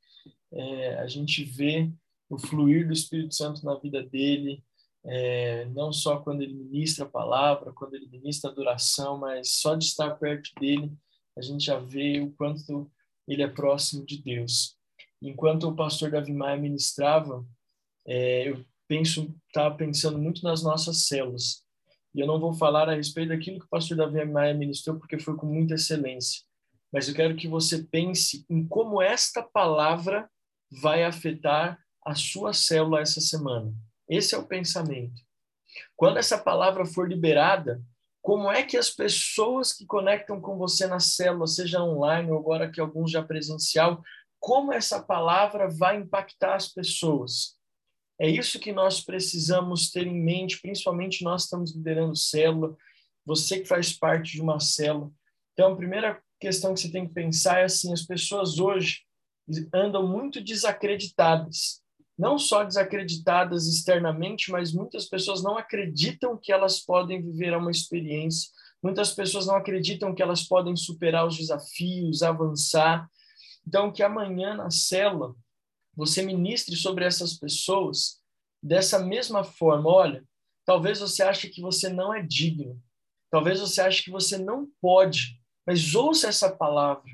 é, 0.52 0.96
a 0.96 1.06
gente 1.06 1.44
vê 1.44 1.90
o 2.28 2.38
fluir 2.38 2.86
do 2.86 2.92
Espírito 2.92 3.34
Santo 3.34 3.64
na 3.64 3.74
vida 3.74 4.02
dele, 4.02 4.62
é, 5.04 5.64
não 5.66 5.92
só 5.92 6.20
quando 6.20 6.42
ele 6.42 6.54
ministra 6.54 7.04
a 7.04 7.08
palavra, 7.08 7.72
quando 7.72 7.94
ele 7.94 8.08
ministra 8.08 8.50
adoração, 8.50 9.18
mas 9.18 9.54
só 9.54 9.74
de 9.74 9.84
estar 9.84 10.10
perto 10.16 10.50
dele, 10.60 10.92
a 11.36 11.42
gente 11.42 11.64
já 11.64 11.78
vê 11.78 12.20
o 12.20 12.30
quanto 12.32 12.90
ele 13.26 13.42
é 13.42 13.48
próximo 13.48 14.04
de 14.04 14.22
Deus. 14.22 14.76
Enquanto 15.20 15.68
o 15.68 15.74
pastor 15.74 16.10
Davi 16.10 16.32
Maia 16.32 16.56
ministrava, 16.56 17.44
é, 18.06 18.48
eu 18.48 18.64
penso, 18.88 19.34
estava 19.46 19.74
pensando 19.74 20.18
muito 20.18 20.42
nas 20.42 20.62
nossas 20.62 21.06
células. 21.06 21.62
E 22.14 22.20
eu 22.20 22.26
não 22.26 22.38
vou 22.38 22.52
falar 22.52 22.88
a 22.88 22.94
respeito 22.94 23.30
daquilo 23.30 23.58
que 23.58 23.66
o 23.66 23.70
pastor 23.70 23.96
Davi 23.96 24.24
Maia 24.24 24.52
ministrou, 24.52 24.98
porque 24.98 25.18
foi 25.18 25.36
com 25.36 25.46
muita 25.46 25.74
excelência. 25.74 26.42
Mas 26.92 27.08
eu 27.08 27.14
quero 27.14 27.36
que 27.36 27.48
você 27.48 27.82
pense 27.84 28.44
em 28.50 28.66
como 28.66 29.00
esta 29.00 29.42
palavra 29.42 30.28
vai 30.80 31.04
afetar 31.04 31.78
a 32.04 32.14
sua 32.14 32.52
célula 32.52 33.00
essa 33.00 33.20
semana. 33.20 33.72
Esse 34.08 34.34
é 34.34 34.38
o 34.38 34.46
pensamento. 34.46 35.20
Quando 35.96 36.18
essa 36.18 36.38
palavra 36.38 36.84
for 36.84 37.08
liberada, 37.08 37.82
como 38.20 38.50
é 38.50 38.62
que 38.62 38.76
as 38.76 38.90
pessoas 38.90 39.72
que 39.72 39.84
conectam 39.84 40.40
com 40.40 40.56
você 40.56 40.86
na 40.86 41.00
célula, 41.00 41.46
seja 41.46 41.82
online 41.82 42.30
ou 42.30 42.38
agora 42.38 42.70
que 42.70 42.80
alguns 42.80 43.10
já 43.10 43.22
presencial, 43.22 44.02
como 44.38 44.72
essa 44.72 45.02
palavra 45.02 45.68
vai 45.68 45.96
impactar 45.96 46.54
as 46.54 46.68
pessoas? 46.68 47.56
É 48.20 48.28
isso 48.28 48.60
que 48.60 48.72
nós 48.72 49.00
precisamos 49.00 49.90
ter 49.90 50.06
em 50.06 50.20
mente, 50.20 50.60
principalmente 50.60 51.24
nós 51.24 51.44
estamos 51.44 51.74
liderando 51.74 52.16
célula, 52.16 52.76
você 53.24 53.60
que 53.60 53.66
faz 53.66 53.92
parte 53.92 54.32
de 54.32 54.40
uma 54.40 54.60
célula. 54.60 55.10
Então, 55.52 55.72
a 55.72 55.76
primeira 55.76 56.22
questão 56.40 56.74
que 56.74 56.80
você 56.80 56.90
tem 56.90 57.06
que 57.06 57.14
pensar 57.14 57.60
é 57.60 57.64
assim: 57.64 57.92
as 57.92 58.02
pessoas 58.02 58.58
hoje 58.58 59.00
andam 59.72 60.06
muito 60.06 60.40
desacreditadas 60.40 61.80
não 62.18 62.38
só 62.38 62.62
desacreditadas 62.62 63.66
externamente, 63.66 64.50
mas 64.52 64.72
muitas 64.72 65.06
pessoas 65.06 65.42
não 65.42 65.56
acreditam 65.56 66.36
que 66.36 66.52
elas 66.52 66.78
podem 66.78 67.20
viver 67.20 67.56
uma 67.56 67.70
experiência 67.70 68.50
Muitas 68.82 69.12
pessoas 69.12 69.46
não 69.46 69.54
acreditam 69.54 70.12
que 70.12 70.22
elas 70.22 70.42
podem 70.42 70.74
superar 70.74 71.24
os 71.26 71.36
desafios, 71.36 72.22
avançar. 72.22 73.08
Então, 73.66 73.92
que 73.92 74.02
amanhã 74.02 74.56
na 74.56 74.70
célula 74.70 75.36
você 75.94 76.22
ministre 76.22 76.74
sobre 76.74 77.04
essas 77.04 77.34
pessoas 77.34 78.20
dessa 78.60 78.98
mesma 78.98 79.44
forma. 79.44 79.88
Olha, 79.88 80.24
talvez 80.64 80.98
você 80.98 81.22
ache 81.22 81.48
que 81.48 81.60
você 81.60 81.88
não 81.88 82.12
é 82.12 82.22
digno. 82.22 82.82
Talvez 83.30 83.60
você 83.60 83.80
ache 83.80 84.02
que 84.02 84.10
você 84.10 84.36
não 84.36 84.68
pode. 84.80 85.40
Mas 85.64 85.94
ouça 85.94 86.26
essa 86.26 86.50
palavra. 86.50 87.08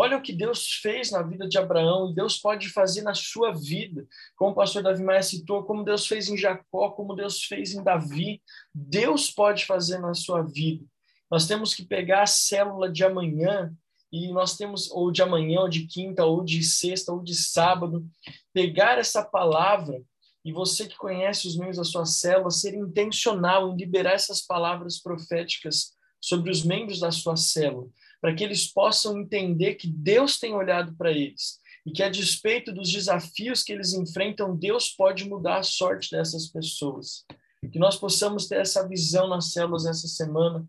Olha 0.00 0.16
o 0.16 0.22
que 0.22 0.32
Deus 0.32 0.74
fez 0.80 1.10
na 1.10 1.22
vida 1.22 1.48
de 1.48 1.58
Abraão 1.58 2.08
e 2.08 2.14
Deus 2.14 2.38
pode 2.38 2.68
fazer 2.68 3.02
na 3.02 3.14
sua 3.14 3.50
vida. 3.50 4.06
Como 4.36 4.52
o 4.52 4.54
pastor 4.54 4.80
Davi 4.80 5.02
Maia 5.02 5.24
citou, 5.24 5.64
como 5.64 5.82
Deus 5.82 6.06
fez 6.06 6.28
em 6.28 6.36
Jacó, 6.36 6.90
como 6.90 7.16
Deus 7.16 7.42
fez 7.42 7.74
em 7.74 7.82
Davi. 7.82 8.40
Deus 8.72 9.28
pode 9.28 9.66
fazer 9.66 9.98
na 9.98 10.14
sua 10.14 10.42
vida. 10.42 10.86
Nós 11.28 11.48
temos 11.48 11.74
que 11.74 11.84
pegar 11.84 12.22
a 12.22 12.26
célula 12.26 12.88
de 12.88 13.02
amanhã 13.02 13.74
e 14.12 14.28
nós 14.28 14.56
temos, 14.56 14.88
ou 14.92 15.10
de 15.10 15.20
amanhã, 15.20 15.62
ou 15.62 15.68
de 15.68 15.84
quinta, 15.84 16.24
ou 16.24 16.44
de 16.44 16.62
sexta, 16.62 17.12
ou 17.12 17.20
de 17.20 17.34
sábado, 17.34 18.06
pegar 18.54 18.98
essa 18.98 19.24
palavra 19.24 20.00
e 20.44 20.52
você 20.52 20.86
que 20.86 20.96
conhece 20.96 21.48
os 21.48 21.56
membros 21.56 21.76
da 21.76 21.84
sua 21.84 22.06
célula, 22.06 22.52
ser 22.52 22.72
intencional 22.72 23.68
em 23.68 23.76
liberar 23.76 24.12
essas 24.12 24.40
palavras 24.42 25.02
proféticas 25.02 25.90
sobre 26.20 26.52
os 26.52 26.62
membros 26.62 27.00
da 27.00 27.10
sua 27.10 27.34
célula 27.34 27.88
para 28.20 28.34
que 28.34 28.42
eles 28.42 28.66
possam 28.70 29.18
entender 29.18 29.74
que 29.74 29.88
Deus 29.88 30.38
tem 30.38 30.54
olhado 30.54 30.94
para 30.96 31.10
eles 31.12 31.60
e 31.86 31.92
que, 31.92 32.02
a 32.02 32.08
despeito 32.08 32.72
dos 32.72 32.92
desafios 32.92 33.62
que 33.62 33.72
eles 33.72 33.94
enfrentam, 33.94 34.56
Deus 34.56 34.90
pode 34.90 35.24
mudar 35.24 35.58
a 35.58 35.62
sorte 35.62 36.10
dessas 36.10 36.46
pessoas. 36.48 37.24
Que 37.72 37.78
nós 37.78 37.96
possamos 37.96 38.46
ter 38.46 38.60
essa 38.60 38.86
visão 38.86 39.28
nas 39.28 39.52
células 39.52 39.86
essa 39.86 40.06
semana, 40.06 40.66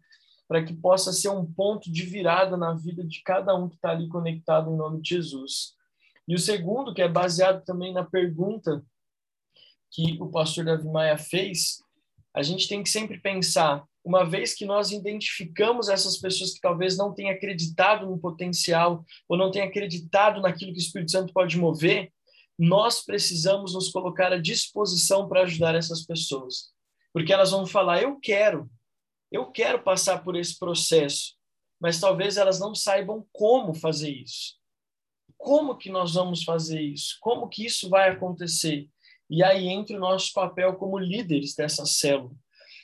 para 0.48 0.64
que 0.64 0.74
possa 0.74 1.14
ser 1.14 1.30
um 1.30 1.46
ponto 1.46 1.92
de 1.92 2.04
virada 2.04 2.58
na 2.58 2.74
vida 2.74 3.04
de 3.04 3.22
cada 3.22 3.56
um 3.56 3.70
que 3.70 3.76
está 3.76 3.92
ali 3.92 4.08
conectado 4.08 4.72
em 4.72 4.78
nome 4.78 5.02
de 5.02 5.10
Jesus. 5.10 5.74
E 6.28 6.34
o 6.34 6.40
segundo, 6.40 6.94
que 6.94 7.02
é 7.02 7.08
baseado 7.08 7.64
também 7.64 7.94
na 7.94 8.04
pergunta 8.04 8.84
que 9.92 10.18
o 10.22 10.28
pastor 10.30 10.66
Davi 10.66 10.88
Maia 10.88 11.18
fez, 11.18 11.84
a 12.34 12.42
gente 12.42 12.68
tem 12.68 12.82
que 12.82 12.90
sempre 12.90 13.20
pensar 13.20 13.84
uma 14.04 14.24
vez 14.24 14.54
que 14.54 14.66
nós 14.66 14.92
identificamos 14.92 15.90
essas 15.90 16.18
pessoas 16.18 16.54
que 16.54 16.62
talvez 16.62 16.98
não 16.98 17.14
tenham 17.14 17.32
acreditado 17.32 18.06
no 18.06 18.18
potencial 18.18 19.06
ou 19.28 19.38
não 19.38 19.52
tenham 19.52 19.68
acreditado 19.68 20.42
naquilo 20.42 20.72
que 20.72 20.80
o 20.80 20.82
Espírito 20.82 21.12
Santo 21.12 21.34
pode 21.34 21.58
mover, 21.58 22.12
nós 22.58 23.04
precisamos 23.04 23.74
nos 23.74 23.90
colocar 23.90 24.34
à 24.34 24.38
disposição 24.38 25.28
para 25.28 25.42
ajudar 25.44 25.76
essas 25.76 26.06
pessoas. 26.06 26.72
Porque 27.14 27.34
elas 27.34 27.52
vão 27.52 27.66
falar: 27.66 28.02
eu 28.02 28.20
quero, 28.20 28.70
eu 29.32 29.52
quero 29.52 29.82
passar 29.82 30.24
por 30.24 30.36
esse 30.36 30.58
processo, 30.58 31.36
mas 31.80 32.00
talvez 32.00 32.38
elas 32.38 32.60
não 32.60 32.76
saibam 32.76 33.26
como 33.32 33.74
fazer 33.74 34.12
isso. 34.12 34.58
Como 35.38 35.78
que 35.78 35.90
nós 35.90 36.14
vamos 36.16 36.44
fazer 36.44 36.82
isso? 36.82 37.18
Como 37.22 37.48
que 37.48 37.66
isso 37.66 37.90
vai 37.90 38.10
acontecer? 38.10 38.90
E 39.30 39.44
aí 39.44 39.68
entra 39.68 39.96
o 39.96 40.00
nosso 40.00 40.34
papel 40.34 40.76
como 40.76 40.98
líderes 40.98 41.56
dessa 41.56 41.86
célula 41.86 42.36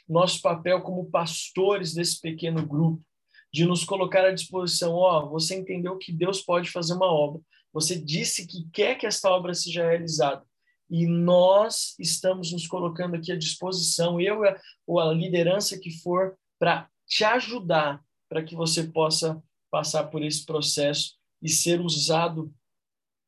nosso 0.07 0.41
papel 0.41 0.81
como 0.81 1.09
pastores 1.09 1.93
desse 1.93 2.19
pequeno 2.19 2.65
grupo, 2.65 3.03
de 3.51 3.65
nos 3.65 3.83
colocar 3.83 4.25
à 4.25 4.31
disposição. 4.31 4.93
Ó, 4.93 5.23
oh, 5.23 5.29
você 5.29 5.55
entendeu 5.55 5.97
que 5.97 6.11
Deus 6.11 6.41
pode 6.41 6.69
fazer 6.69 6.93
uma 6.93 7.11
obra. 7.11 7.41
Você 7.73 7.99
disse 7.99 8.47
que 8.47 8.69
quer 8.71 8.95
que 8.95 9.05
esta 9.05 9.29
obra 9.29 9.53
seja 9.53 9.83
realizada. 9.83 10.43
E 10.89 11.07
nós 11.07 11.95
estamos 11.99 12.51
nos 12.51 12.67
colocando 12.67 13.15
aqui 13.15 13.31
à 13.31 13.37
disposição, 13.37 14.19
eu 14.19 14.41
ou 14.85 14.99
a 14.99 15.11
liderança 15.13 15.79
que 15.79 15.91
for, 15.99 16.37
para 16.59 16.87
te 17.07 17.23
ajudar, 17.23 18.03
para 18.29 18.43
que 18.43 18.55
você 18.55 18.83
possa 18.83 19.41
passar 19.71 20.05
por 20.05 20.23
esse 20.23 20.45
processo 20.45 21.15
e 21.41 21.49
ser 21.49 21.81
usado 21.81 22.53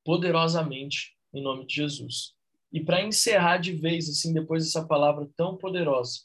poderosamente 0.03 1.17
em 1.33 1.41
nome 1.41 1.65
de 1.65 1.75
Jesus. 1.75 2.33
E 2.71 2.83
para 2.83 3.03
encerrar 3.03 3.57
de 3.57 3.73
vez, 3.73 4.09
assim, 4.09 4.33
depois 4.33 4.63
dessa 4.63 4.85
palavra 4.85 5.29
tão 5.35 5.57
poderosa, 5.57 6.21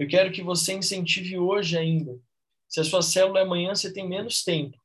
eu 0.00 0.08
quero 0.08 0.32
que 0.32 0.42
você 0.42 0.72
incentive 0.72 1.38
hoje 1.38 1.76
ainda. 1.76 2.18
Se 2.66 2.80
a 2.80 2.84
sua 2.84 3.02
célula 3.02 3.40
é 3.40 3.42
amanhã, 3.42 3.74
você 3.74 3.92
tem 3.92 4.08
menos 4.08 4.42
tempo, 4.42 4.78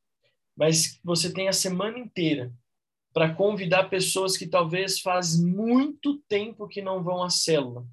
mas 0.58 1.00
você 1.02 1.32
tem 1.32 1.48
a 1.48 1.54
semana 1.54 1.98
inteira 1.98 2.54
para 3.14 3.34
convidar 3.34 3.86
pessoas 3.86 4.36
que 4.36 4.46
talvez 4.46 5.00
faz 5.00 5.40
muito 5.40 6.22
tempo 6.28 6.68
que 6.68 6.82
não 6.82 7.02
vão 7.02 7.24
à 7.24 7.30
célula 7.30 7.88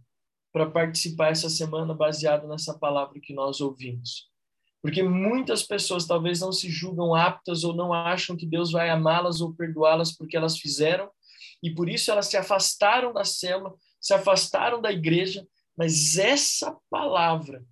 para 0.52 0.68
participar 0.68 1.28
essa 1.28 1.48
semana 1.48 1.94
baseado 1.94 2.48
nessa 2.48 2.76
palavra 2.76 3.20
que 3.20 3.32
nós 3.32 3.60
ouvimos. 3.60 4.28
Porque 4.82 5.00
muitas 5.00 5.62
pessoas 5.62 6.04
talvez 6.04 6.40
não 6.40 6.50
se 6.50 6.68
julgam 6.68 7.14
aptas 7.14 7.62
ou 7.62 7.72
não 7.72 7.94
acham 7.94 8.36
que 8.36 8.44
Deus 8.44 8.72
vai 8.72 8.90
amá-las 8.90 9.40
ou 9.40 9.54
perdoá-las 9.54 10.10
porque 10.10 10.36
elas 10.36 10.58
fizeram, 10.58 11.08
e 11.62 11.72
por 11.72 11.88
isso 11.88 12.10
elas 12.10 12.26
se 12.26 12.36
afastaram 12.36 13.12
da 13.12 13.22
célula, 13.22 13.72
se 14.00 14.12
afastaram 14.12 14.80
da 14.82 14.90
igreja, 14.90 15.46
mas 15.76 16.18
essa 16.18 16.76
palavra, 16.90 17.64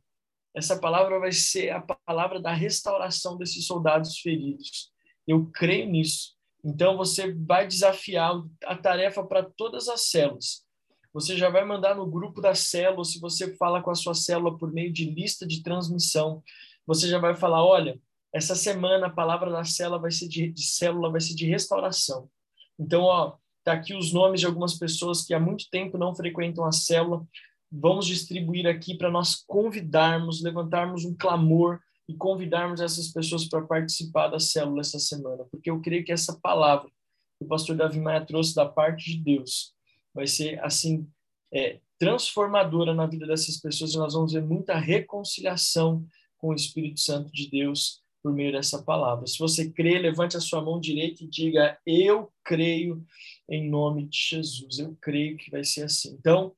essa 0.55 0.79
palavra 0.79 1.19
vai 1.19 1.33
ser 1.33 1.71
a 1.71 1.81
palavra 1.81 2.41
da 2.41 2.53
restauração 2.53 3.37
desses 3.37 3.67
soldados 3.67 4.19
feridos. 4.19 4.91
Eu 5.27 5.47
creio 5.47 5.89
nisso. 5.89 6.35
Então 6.65 6.97
você 6.97 7.33
vai 7.33 7.67
desafiar 7.67 8.33
a 8.65 8.77
tarefa 8.77 9.25
para 9.25 9.43
todas 9.43 9.89
as 9.89 10.11
células. 10.11 10.65
Você 11.13 11.37
já 11.37 11.51
vai 11.51 11.65
mandar 11.65 11.97
no 11.97 12.07
grupo 12.07 12.41
da 12.41 12.55
célula, 12.55 13.05
se 13.05 13.19
você 13.19 13.57
fala 13.57 13.83
com 13.83 13.91
a 13.91 13.95
sua 13.95 14.15
célula 14.15 14.57
por 14.57 14.73
meio 14.73 14.93
de 14.93 15.11
lista 15.11 15.47
de 15.47 15.63
transmissão, 15.63 16.43
você 16.87 17.09
já 17.09 17.19
vai 17.19 17.35
falar, 17.35 17.65
olha, 17.65 18.01
essa 18.33 18.55
semana 18.55 19.09
a 19.09 19.11
palavra 19.11 19.51
da 19.51 19.65
célula 19.65 19.99
vai 19.99 20.11
ser 20.11 20.29
de, 20.29 20.53
de 20.53 20.63
célula 20.63 21.11
vai 21.11 21.21
ser 21.21 21.35
de 21.35 21.47
restauração. 21.47 22.31
Então, 22.79 23.03
ó, 23.03 23.37
tá 23.65 23.73
aqui 23.73 23.95
os 23.95 24.13
nomes 24.13 24.41
de 24.41 24.47
algumas 24.47 24.79
pessoas 24.79 25.23
que 25.23 25.35
há 25.35 25.41
muito 25.41 25.69
tempo 25.69 25.99
não 25.99 26.15
frequentam 26.15 26.65
a 26.65 26.73
célula 26.73 27.27
vamos 27.71 28.07
distribuir 28.07 28.67
aqui 28.67 28.97
para 28.97 29.11
nós 29.11 29.37
convidarmos, 29.47 30.43
levantarmos 30.43 31.05
um 31.05 31.15
clamor 31.15 31.81
e 32.09 32.15
convidarmos 32.15 32.81
essas 32.81 33.09
pessoas 33.09 33.49
para 33.49 33.63
participar 33.63 34.29
da 34.29 34.41
célula 34.41 34.81
essa 34.81 34.99
semana, 34.99 35.45
porque 35.51 35.71
eu 35.71 35.81
creio 35.81 36.05
que 36.05 36.13
essa 36.13 36.39
palavra 36.41 36.91
que 37.39 37.45
o 37.45 37.49
pastor 37.49 37.77
Davi 37.77 38.01
Maia 38.01 38.25
trouxe 38.25 38.55
da 38.55 38.67
parte 38.67 39.13
de 39.13 39.19
Deus 39.19 39.73
vai 40.13 40.27
ser 40.27 40.63
assim 40.65 41.09
é, 41.53 41.81
transformadora 41.99 42.95
na 42.95 43.07
vida 43.07 43.27
dessas 43.27 43.59
pessoas 43.59 43.95
e 43.95 43.99
nós 43.99 44.15
vamos 44.15 44.33
ver 44.33 44.43
muita 44.43 44.77
reconciliação 44.77 46.05
com 46.39 46.49
o 46.49 46.55
Espírito 46.55 47.01
Santo 47.01 47.31
de 47.33 47.49
Deus 47.49 48.01
por 48.23 48.33
meio 48.33 48.53
dessa 48.53 48.83
palavra. 48.83 49.27
Se 49.27 49.39
você 49.39 49.71
crê, 49.71 49.99
levante 49.99 50.37
a 50.37 50.41
sua 50.41 50.63
mão 50.63 50.81
direita 50.81 51.25
e 51.25 51.29
diga: 51.29 51.79
Eu 51.87 52.33
creio 52.45 53.05
em 53.49 53.69
nome 53.69 54.07
de 54.07 54.19
Jesus. 54.19 54.79
Eu 54.79 54.97
creio 55.01 55.37
que 55.37 55.51
vai 55.51 55.65
ser 55.65 55.85
assim. 55.85 56.17
Então, 56.19 56.55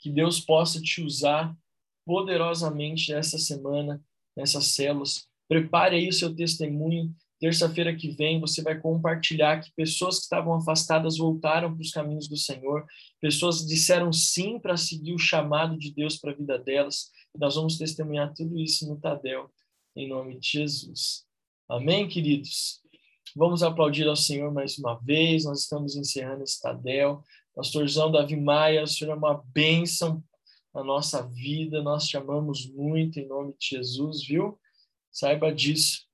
que 0.00 0.10
Deus 0.10 0.40
possa 0.40 0.80
te 0.80 1.02
usar 1.02 1.54
poderosamente 2.04 3.12
essa 3.12 3.38
semana, 3.38 4.02
nessas 4.36 4.66
células. 4.66 5.28
Prepare 5.48 5.96
aí 5.96 6.08
o 6.08 6.12
seu 6.12 6.34
testemunho. 6.34 7.14
Terça-feira 7.38 7.94
que 7.94 8.10
vem 8.10 8.40
você 8.40 8.62
vai 8.62 8.78
compartilhar 8.78 9.60
que 9.60 9.72
pessoas 9.74 10.16
que 10.16 10.22
estavam 10.24 10.54
afastadas 10.54 11.16
voltaram 11.16 11.72
para 11.72 11.80
os 11.80 11.90
caminhos 11.90 12.28
do 12.28 12.36
Senhor, 12.36 12.84
pessoas 13.20 13.66
disseram 13.66 14.12
sim 14.12 14.58
para 14.58 14.76
seguir 14.76 15.14
o 15.14 15.18
chamado 15.18 15.78
de 15.78 15.92
Deus 15.92 16.18
para 16.18 16.32
a 16.32 16.34
vida 16.34 16.58
delas. 16.58 17.10
Nós 17.38 17.54
vamos 17.54 17.78
testemunhar 17.78 18.34
tudo 18.34 18.58
isso 18.58 18.86
no 18.86 19.00
Tadel, 19.00 19.50
em 19.96 20.08
nome 20.08 20.38
de 20.38 20.50
Jesus. 20.50 21.24
Amém, 21.68 22.08
queridos? 22.08 22.80
Vamos 23.34 23.62
aplaudir 23.62 24.06
ao 24.08 24.16
Senhor 24.16 24.52
mais 24.52 24.76
uma 24.76 24.98
vez. 25.00 25.44
Nós 25.44 25.60
estamos 25.60 25.94
encerrando 25.94 26.42
esse 26.42 26.60
Tadel. 26.60 27.22
Pastorzão 27.60 28.10
Davi 28.10 28.36
Maia, 28.36 28.84
o 28.84 28.86
Senhor 28.86 29.12
é 29.12 29.14
uma 29.14 29.44
bênção 29.52 30.24
na 30.74 30.82
nossa 30.82 31.28
vida, 31.28 31.82
nós 31.82 32.06
te 32.06 32.16
amamos 32.16 32.66
muito 32.72 33.20
em 33.20 33.28
nome 33.28 33.52
de 33.58 33.76
Jesus, 33.76 34.24
viu? 34.26 34.58
Saiba 35.12 35.52
disso. 35.52 36.06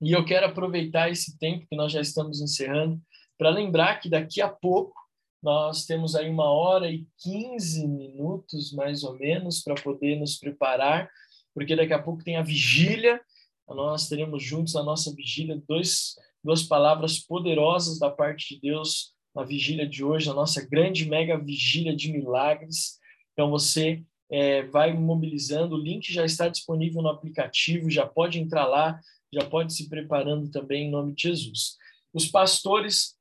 E 0.00 0.10
eu 0.10 0.24
quero 0.24 0.46
aproveitar 0.46 1.08
esse 1.08 1.38
tempo 1.38 1.64
que 1.68 1.76
nós 1.76 1.92
já 1.92 2.00
estamos 2.00 2.40
encerrando 2.40 3.00
para 3.38 3.50
lembrar 3.50 4.00
que 4.00 4.10
daqui 4.10 4.40
a 4.42 4.48
pouco 4.48 4.92
nós 5.40 5.86
temos 5.86 6.16
aí 6.16 6.28
uma 6.28 6.50
hora 6.50 6.90
e 6.90 7.06
15 7.20 7.86
minutos, 7.86 8.72
mais 8.72 9.04
ou 9.04 9.16
menos, 9.16 9.62
para 9.62 9.76
poder 9.76 10.18
nos 10.18 10.36
preparar, 10.40 11.08
porque 11.54 11.76
daqui 11.76 11.92
a 11.92 12.02
pouco 12.02 12.24
tem 12.24 12.36
a 12.36 12.42
vigília, 12.42 13.20
nós 13.68 14.08
teremos 14.08 14.42
juntos 14.42 14.74
na 14.74 14.82
nossa 14.82 15.14
vigília 15.14 15.62
dois, 15.68 16.16
duas 16.42 16.64
palavras 16.64 17.20
poderosas 17.20 18.00
da 18.00 18.10
parte 18.10 18.56
de 18.56 18.60
Deus 18.60 19.13
na 19.34 19.42
vigília 19.42 19.86
de 19.86 20.04
hoje, 20.04 20.28
na 20.28 20.34
nossa 20.34 20.64
grande 20.66 21.08
mega 21.08 21.36
vigília 21.38 21.94
de 21.94 22.12
milagres. 22.12 22.98
Então 23.32 23.50
você 23.50 24.02
é, 24.30 24.62
vai 24.62 24.92
mobilizando, 24.92 25.74
o 25.74 25.80
link 25.80 26.12
já 26.12 26.24
está 26.24 26.48
disponível 26.48 27.02
no 27.02 27.08
aplicativo, 27.08 27.90
já 27.90 28.06
pode 28.06 28.38
entrar 28.38 28.66
lá, 28.66 29.00
já 29.32 29.44
pode 29.44 29.74
se 29.74 29.88
preparando 29.88 30.50
também 30.50 30.86
em 30.86 30.90
nome 30.90 31.14
de 31.14 31.22
Jesus. 31.22 31.76
Os 32.12 32.26
pastores 32.26 33.16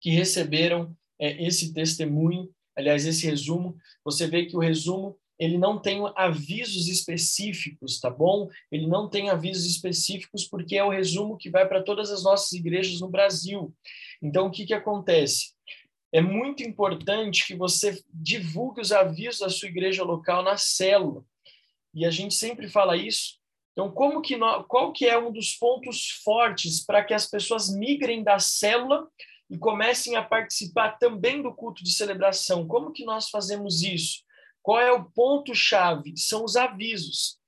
que 0.00 0.10
receberam 0.10 0.94
é, 1.18 1.44
esse 1.46 1.72
testemunho, 1.72 2.50
aliás, 2.76 3.06
esse 3.06 3.26
resumo, 3.26 3.76
você 4.04 4.26
vê 4.26 4.46
que 4.46 4.56
o 4.56 4.60
resumo 4.60 5.16
ele 5.38 5.58
não 5.58 5.76
tem 5.78 6.00
avisos 6.14 6.88
específicos, 6.88 7.98
tá 7.98 8.08
bom? 8.08 8.48
Ele 8.70 8.86
não 8.86 9.08
tem 9.08 9.28
avisos 9.28 9.66
específicos 9.66 10.44
porque 10.44 10.76
é 10.76 10.84
o 10.84 10.90
resumo 10.90 11.36
que 11.36 11.50
vai 11.50 11.66
para 11.66 11.82
todas 11.82 12.10
as 12.10 12.22
nossas 12.22 12.52
igrejas 12.52 13.00
no 13.00 13.08
Brasil. 13.08 13.74
Então, 14.22 14.46
o 14.46 14.50
que, 14.50 14.64
que 14.64 14.74
acontece? 14.74 15.52
É 16.12 16.20
muito 16.20 16.62
importante 16.62 17.46
que 17.46 17.56
você 17.56 18.02
divulgue 18.12 18.80
os 18.80 18.92
avisos 18.92 19.40
da 19.40 19.48
sua 19.48 19.68
igreja 19.68 20.04
local 20.04 20.42
na 20.42 20.56
célula. 20.56 21.24
E 21.94 22.06
a 22.06 22.10
gente 22.10 22.34
sempre 22.34 22.68
fala 22.68 22.96
isso. 22.96 23.40
Então, 23.72 23.90
como 23.90 24.20
que 24.20 24.36
nós, 24.36 24.64
qual 24.68 24.92
que 24.92 25.06
é 25.06 25.18
um 25.18 25.32
dos 25.32 25.54
pontos 25.54 26.10
fortes 26.22 26.84
para 26.84 27.02
que 27.02 27.14
as 27.14 27.26
pessoas 27.26 27.74
migrem 27.74 28.22
da 28.22 28.38
célula 28.38 29.08
e 29.50 29.58
comecem 29.58 30.14
a 30.14 30.22
participar 30.22 30.98
também 30.98 31.42
do 31.42 31.54
culto 31.54 31.82
de 31.82 31.92
celebração? 31.92 32.66
Como 32.68 32.92
que 32.92 33.04
nós 33.04 33.30
fazemos 33.30 33.82
isso? 33.82 34.22
Qual 34.62 34.78
é 34.78 34.92
o 34.92 35.04
ponto 35.04 35.54
chave? 35.54 36.14
São 36.16 36.44
os 36.44 36.54
avisos. 36.54 37.38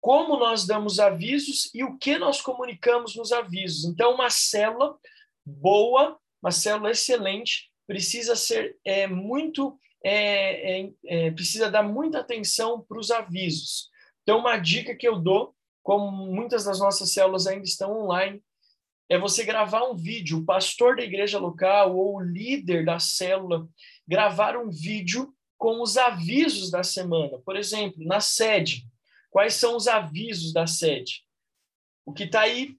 Como 0.00 0.36
nós 0.36 0.66
damos 0.66 1.00
avisos 1.00 1.70
e 1.74 1.82
o 1.82 1.96
que 1.96 2.18
nós 2.18 2.42
comunicamos 2.42 3.16
nos 3.16 3.32
avisos. 3.32 3.86
Então, 3.86 4.14
uma 4.14 4.28
célula 4.28 4.98
boa, 5.44 6.18
uma 6.42 6.50
célula 6.50 6.90
excelente, 6.90 7.70
precisa 7.86 8.36
ser 8.36 8.76
é, 8.84 9.06
muito 9.06 9.78
é, 10.04 10.80
é, 10.82 10.92
é, 11.06 11.30
precisa 11.30 11.70
dar 11.70 11.82
muita 11.82 12.20
atenção 12.20 12.84
para 12.86 12.98
os 12.98 13.10
avisos. 13.10 13.88
Então, 14.22 14.38
uma 14.38 14.58
dica 14.58 14.94
que 14.94 15.08
eu 15.08 15.18
dou, 15.18 15.54
como 15.82 16.10
muitas 16.10 16.64
das 16.64 16.78
nossas 16.78 17.12
células 17.12 17.46
ainda 17.46 17.64
estão 17.64 18.04
online, 18.04 18.42
é 19.08 19.18
você 19.18 19.44
gravar 19.44 19.84
um 19.84 19.96
vídeo, 19.96 20.38
o 20.38 20.44
pastor 20.44 20.96
da 20.96 21.02
igreja 21.02 21.38
local 21.38 21.96
ou 21.96 22.16
o 22.16 22.20
líder 22.20 22.84
da 22.84 22.98
célula, 22.98 23.66
gravar 24.06 24.56
um 24.56 24.70
vídeo 24.70 25.34
com 25.56 25.82
os 25.82 25.96
avisos 25.96 26.70
da 26.70 26.82
semana. 26.82 27.38
Por 27.38 27.56
exemplo, 27.56 28.04
na 28.04 28.20
sede, 28.20 28.86
quais 29.30 29.54
são 29.54 29.76
os 29.76 29.86
avisos 29.86 30.52
da 30.52 30.66
sede? 30.66 31.22
O 32.04 32.12
que 32.12 32.24
está 32.24 32.42
aí 32.42 32.76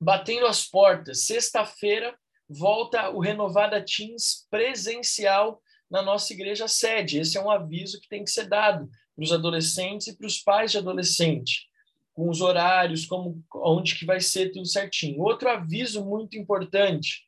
batendo 0.00 0.46
as 0.46 0.64
portas. 0.64 1.26
Sexta-feira 1.26 2.16
volta 2.48 3.10
o 3.10 3.20
Renovada 3.20 3.82
Teams 3.82 4.46
presencial 4.50 5.60
na 5.90 6.02
nossa 6.02 6.32
igreja 6.32 6.68
sede. 6.68 7.18
Esse 7.18 7.38
é 7.38 7.42
um 7.42 7.50
aviso 7.50 8.00
que 8.00 8.08
tem 8.08 8.24
que 8.24 8.30
ser 8.30 8.48
dado 8.48 8.88
para 9.14 9.24
os 9.24 9.32
adolescentes 9.32 10.08
e 10.08 10.16
para 10.16 10.26
os 10.26 10.38
pais 10.38 10.72
de 10.72 10.78
adolescente, 10.78 11.68
com 12.12 12.28
os 12.28 12.40
horários, 12.40 13.06
como 13.06 13.42
onde 13.54 13.94
que 13.94 14.04
vai 14.04 14.20
ser 14.20 14.50
tudo 14.50 14.66
certinho. 14.66 15.22
Outro 15.22 15.48
aviso 15.48 16.04
muito 16.04 16.36
importante, 16.36 17.24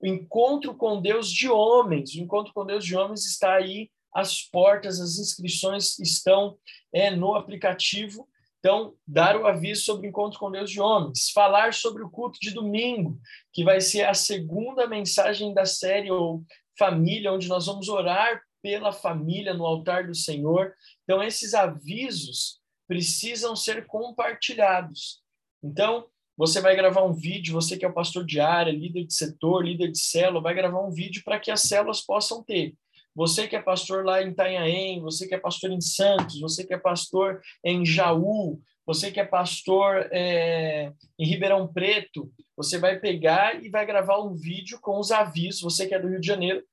o 0.00 0.06
encontro 0.06 0.74
com 0.74 1.00
Deus 1.00 1.30
de 1.30 1.48
homens. 1.48 2.14
O 2.14 2.20
encontro 2.20 2.52
com 2.54 2.64
Deus 2.64 2.84
de 2.84 2.96
homens 2.96 3.26
está 3.26 3.54
aí 3.54 3.90
às 4.14 4.42
portas, 4.42 5.00
as 5.00 5.18
inscrições 5.18 5.98
estão 5.98 6.58
é, 6.92 7.10
no 7.10 7.34
aplicativo. 7.34 8.28
Então, 8.60 8.94
dar 9.06 9.40
o 9.40 9.46
aviso 9.46 9.84
sobre 9.84 10.06
o 10.06 10.10
encontro 10.10 10.38
com 10.38 10.50
Deus 10.50 10.70
de 10.70 10.80
homens, 10.80 11.30
falar 11.30 11.72
sobre 11.72 12.02
o 12.02 12.10
culto 12.10 12.38
de 12.40 12.50
domingo, 12.50 13.18
que 13.52 13.64
vai 13.64 13.80
ser 13.80 14.02
a 14.02 14.14
segunda 14.14 14.86
mensagem 14.86 15.52
da 15.54 15.64
série 15.64 16.10
ou 16.10 16.44
família, 16.78 17.32
onde 17.32 17.48
nós 17.48 17.66
vamos 17.66 17.88
orar 17.88 18.42
pela 18.62 18.92
família 18.92 19.54
no 19.54 19.64
altar 19.64 20.06
do 20.06 20.14
Senhor. 20.14 20.74
Então, 21.04 21.22
esses 21.22 21.54
avisos 21.54 22.60
precisam 22.86 23.56
ser 23.56 23.86
compartilhados. 23.86 25.22
Então, 25.62 26.06
você 26.36 26.60
vai 26.60 26.76
gravar 26.76 27.04
um 27.04 27.12
vídeo, 27.12 27.54
você 27.54 27.76
que 27.76 27.84
é 27.84 27.88
o 27.88 27.94
pastor 27.94 28.24
de 28.24 28.40
área, 28.40 28.72
líder 28.72 29.04
de 29.04 29.14
setor, 29.14 29.64
líder 29.64 29.90
de 29.90 29.98
célula, 29.98 30.42
vai 30.42 30.54
gravar 30.54 30.80
um 30.80 30.90
vídeo 30.90 31.22
para 31.24 31.38
que 31.38 31.50
as 31.50 31.62
células 31.62 32.00
possam 32.00 32.42
ter. 32.42 32.74
Você 33.20 33.46
que 33.46 33.54
é 33.54 33.60
pastor 33.60 34.02
lá 34.02 34.22
em 34.22 34.30
Itanhaém, 34.30 34.98
você 35.02 35.28
que 35.28 35.34
é 35.34 35.38
pastor 35.38 35.70
em 35.70 35.80
Santos, 35.82 36.40
você 36.40 36.64
que 36.64 36.72
é 36.72 36.78
pastor 36.78 37.42
em 37.62 37.84
Jaú, 37.84 38.58
você 38.86 39.12
que 39.12 39.20
é 39.20 39.26
pastor 39.26 40.08
é, 40.10 40.90
em 41.18 41.26
Ribeirão 41.26 41.70
Preto, 41.70 42.32
você 42.56 42.78
vai 42.78 42.98
pegar 42.98 43.62
e 43.62 43.68
vai 43.68 43.84
gravar 43.84 44.22
um 44.22 44.34
vídeo 44.34 44.80
com 44.80 44.98
os 44.98 45.10
avisos, 45.10 45.60
você 45.60 45.86
que 45.86 45.94
é 45.94 45.98
do 45.98 46.08
Rio 46.08 46.18
de 46.18 46.26
Janeiro, 46.26 46.64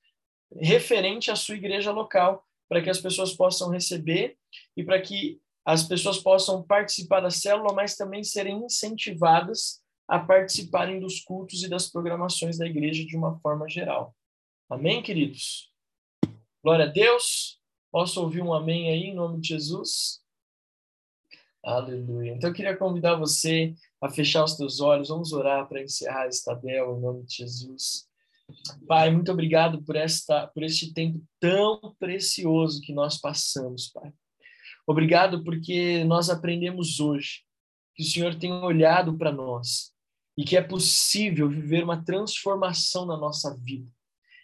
referente 0.56 1.30
à 1.30 1.36
sua 1.36 1.56
igreja 1.56 1.92
local, 1.92 2.42
para 2.70 2.82
que 2.82 2.90
as 2.90 3.02
pessoas 3.02 3.34
possam 3.34 3.70
receber 3.70 4.38
e 4.78 4.86
para 4.86 5.02
que 5.02 5.42
as 5.66 5.84
pessoas 5.84 6.18
possam 6.18 6.64
participar 6.64 7.20
da 7.20 7.30
célula, 7.30 7.74
mas 7.74 7.98
também 7.98 8.24
serem 8.24 8.64
incentivadas 8.64 9.82
a 10.08 10.18
participarem 10.18 11.02
dos 11.02 11.20
cultos 11.20 11.62
e 11.62 11.70
das 11.70 11.92
programações 11.92 12.58
da 12.58 12.66
igreja 12.66 13.06
de 13.06 13.18
uma 13.18 13.38
forma 13.42 13.68
geral. 13.68 14.16
Amém, 14.70 15.04
queridos? 15.04 15.76
Glória 16.68 16.84
a 16.84 16.90
Deus. 16.90 17.62
Posso 17.90 18.22
ouvir 18.22 18.42
um 18.42 18.54
amém 18.54 18.90
aí 18.90 19.04
em 19.04 19.16
nome 19.16 19.40
de 19.40 19.48
Jesus? 19.48 20.22
Aleluia. 21.64 22.34
Então 22.34 22.50
eu 22.50 22.54
queria 22.54 22.76
convidar 22.76 23.16
você 23.16 23.74
a 24.02 24.10
fechar 24.10 24.44
os 24.44 24.58
teus 24.58 24.82
olhos. 24.82 25.08
Vamos 25.08 25.32
orar 25.32 25.66
para 25.70 25.82
encerrar 25.82 26.26
esta 26.26 26.54
bela 26.54 26.92
em 26.92 27.00
nome 27.00 27.24
de 27.24 27.36
Jesus. 27.36 28.10
Pai, 28.86 29.10
muito 29.12 29.32
obrigado 29.32 29.82
por 29.82 29.96
esta 29.96 30.46
por 30.48 30.62
este 30.62 30.94
tempo 30.94 31.24
tão 31.40 31.96
precioso 31.98 32.82
que 32.82 32.92
nós 32.92 33.18
passamos, 33.18 33.88
Pai. 33.88 34.12
Obrigado 34.86 35.46
porque 35.46 36.04
nós 36.04 36.30
aprendemos 36.30 37.00
hoje 37.00 37.44
que 37.96 38.04
o 38.04 38.06
Senhor 38.06 38.36
tem 38.36 38.52
olhado 38.52 39.18
para 39.18 39.32
nós 39.32 39.94
e 40.38 40.44
que 40.44 40.58
é 40.58 40.62
possível 40.62 41.48
viver 41.48 41.86
uma 41.86 42.04
transformação 42.04 43.06
na 43.06 43.16
nossa 43.16 43.56
vida. 43.56 43.90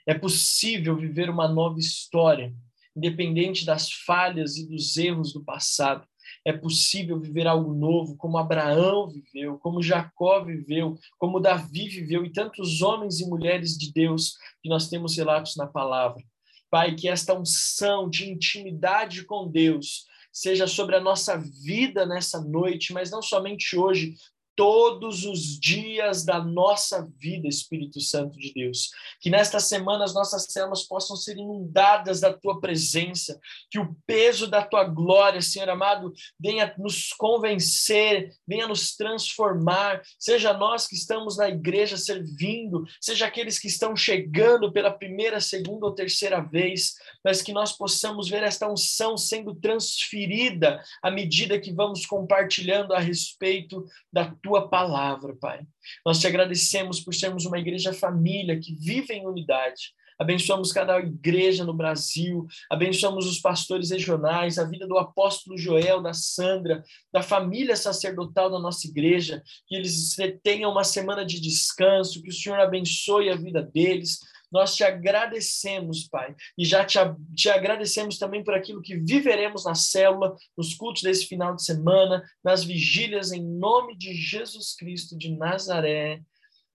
É 0.05 0.13
possível 0.13 0.95
viver 0.95 1.29
uma 1.29 1.47
nova 1.47 1.79
história, 1.79 2.53
independente 2.95 3.65
das 3.65 3.91
falhas 3.91 4.57
e 4.57 4.67
dos 4.67 4.97
erros 4.97 5.33
do 5.33 5.43
passado. 5.43 6.05
É 6.45 6.51
possível 6.51 7.19
viver 7.19 7.47
algo 7.47 7.73
novo, 7.73 8.17
como 8.17 8.37
Abraão 8.37 9.09
viveu, 9.09 9.57
como 9.59 9.81
Jacó 9.81 10.43
viveu, 10.43 10.97
como 11.17 11.39
Davi 11.39 11.87
viveu 11.87 12.25
e 12.25 12.31
tantos 12.31 12.81
homens 12.81 13.19
e 13.19 13.27
mulheres 13.27 13.77
de 13.77 13.91
Deus 13.91 14.33
que 14.61 14.69
nós 14.69 14.89
temos 14.89 15.15
relatos 15.15 15.55
na 15.55 15.67
palavra. 15.67 16.21
Pai, 16.69 16.95
que 16.95 17.07
esta 17.07 17.37
unção 17.37 18.09
de 18.09 18.29
intimidade 18.29 19.25
com 19.25 19.49
Deus 19.49 20.05
seja 20.31 20.65
sobre 20.65 20.95
a 20.95 20.99
nossa 20.99 21.37
vida 21.37 22.05
nessa 22.05 22.41
noite, 22.41 22.91
mas 22.91 23.11
não 23.11 23.21
somente 23.21 23.77
hoje, 23.77 24.15
todos 24.55 25.25
os 25.25 25.59
dias 25.59 26.23
da 26.23 26.43
nossa 26.43 27.07
vida, 27.19 27.47
Espírito 27.47 27.99
Santo 27.99 28.37
de 28.37 28.53
Deus. 28.53 28.89
Que 29.19 29.29
nesta 29.29 29.59
semana 29.59 30.03
as 30.03 30.13
nossas 30.13 30.45
células 30.49 30.83
possam 30.83 31.15
ser 31.15 31.37
inundadas 31.37 32.19
da 32.19 32.31
tua 32.31 32.59
presença, 32.59 33.39
que 33.69 33.79
o 33.79 33.95
peso 34.05 34.47
da 34.47 34.61
tua 34.63 34.83
glória, 34.83 35.41
Senhor 35.41 35.69
amado, 35.69 36.13
venha 36.39 36.73
nos 36.77 37.13
convencer, 37.13 38.31
venha 38.47 38.67
nos 38.67 38.95
transformar, 38.95 40.01
seja 40.19 40.53
nós 40.53 40.87
que 40.87 40.95
estamos 40.95 41.37
na 41.37 41.49
igreja 41.49 41.97
servindo, 41.97 42.83
seja 43.01 43.25
aqueles 43.25 43.57
que 43.57 43.67
estão 43.67 43.95
chegando 43.95 44.71
pela 44.71 44.91
primeira, 44.91 45.39
segunda 45.39 45.85
ou 45.85 45.95
terceira 45.95 46.41
vez, 46.41 46.93
mas 47.23 47.41
que 47.41 47.53
nós 47.53 47.71
possamos 47.71 48.29
ver 48.29 48.43
esta 48.43 48.69
unção 48.69 49.17
sendo 49.17 49.55
transferida 49.55 50.81
à 51.01 51.09
medida 51.09 51.59
que 51.59 51.73
vamos 51.73 52.05
compartilhando 52.05 52.93
a 52.93 52.99
respeito 52.99 53.85
da 54.11 54.25
tua 54.43 54.67
palavra, 54.67 55.35
Pai. 55.39 55.65
Nós 56.05 56.19
te 56.19 56.27
agradecemos 56.27 56.99
por 56.99 57.15
sermos 57.15 57.45
uma 57.45 57.57
igreja 57.57 57.93
família 57.93 58.59
que 58.59 58.75
vive 58.75 59.13
em 59.13 59.25
unidade. 59.25 59.93
Abençoamos 60.19 60.71
cada 60.71 60.99
igreja 60.99 61.63
no 61.63 61.73
Brasil, 61.73 62.45
abençoamos 62.69 63.25
os 63.25 63.39
pastores 63.39 63.89
regionais, 63.89 64.59
a 64.59 64.63
vida 64.63 64.87
do 64.87 64.97
apóstolo 64.97 65.57
Joel, 65.57 66.01
da 66.01 66.13
Sandra, 66.13 66.83
da 67.11 67.23
família 67.23 67.75
sacerdotal 67.75 68.51
da 68.51 68.59
nossa 68.59 68.87
igreja, 68.87 69.41
que 69.67 69.75
eles 69.75 70.15
tenham 70.43 70.71
uma 70.71 70.83
semana 70.83 71.25
de 71.25 71.41
descanso, 71.41 72.21
que 72.21 72.29
o 72.29 72.33
Senhor 72.33 72.59
abençoe 72.59 73.29
a 73.29 73.35
vida 73.35 73.63
deles, 73.63 74.19
nós 74.53 74.75
te 74.75 74.83
agradecemos, 74.83 76.07
Pai, 76.07 76.35
e 76.55 76.63
já 76.63 76.85
te, 76.85 76.99
te 77.35 77.49
agradecemos 77.49 78.19
também 78.19 78.43
por 78.43 78.53
aquilo 78.53 78.83
que 78.83 78.95
viveremos 78.95 79.65
na 79.65 79.73
célula, 79.73 80.35
nos 80.55 80.75
cultos 80.75 81.01
desse 81.01 81.25
final 81.25 81.55
de 81.55 81.65
semana, 81.65 82.23
nas 82.43 82.63
vigílias, 82.63 83.31
em 83.31 83.43
nome 83.43 83.97
de 83.97 84.13
Jesus 84.13 84.75
Cristo 84.75 85.17
de 85.17 85.35
Nazaré. 85.35 86.21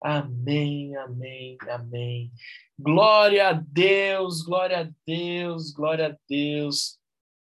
Amém, 0.02 0.96
amém, 0.96 1.56
amém. 1.68 2.32
Glória 2.78 3.48
a 3.48 3.52
Deus, 3.52 4.42
glória 4.42 4.80
a 4.80 4.90
Deus, 5.06 5.72
glória 5.72 6.08
a 6.08 6.16
Deus. 6.28 6.98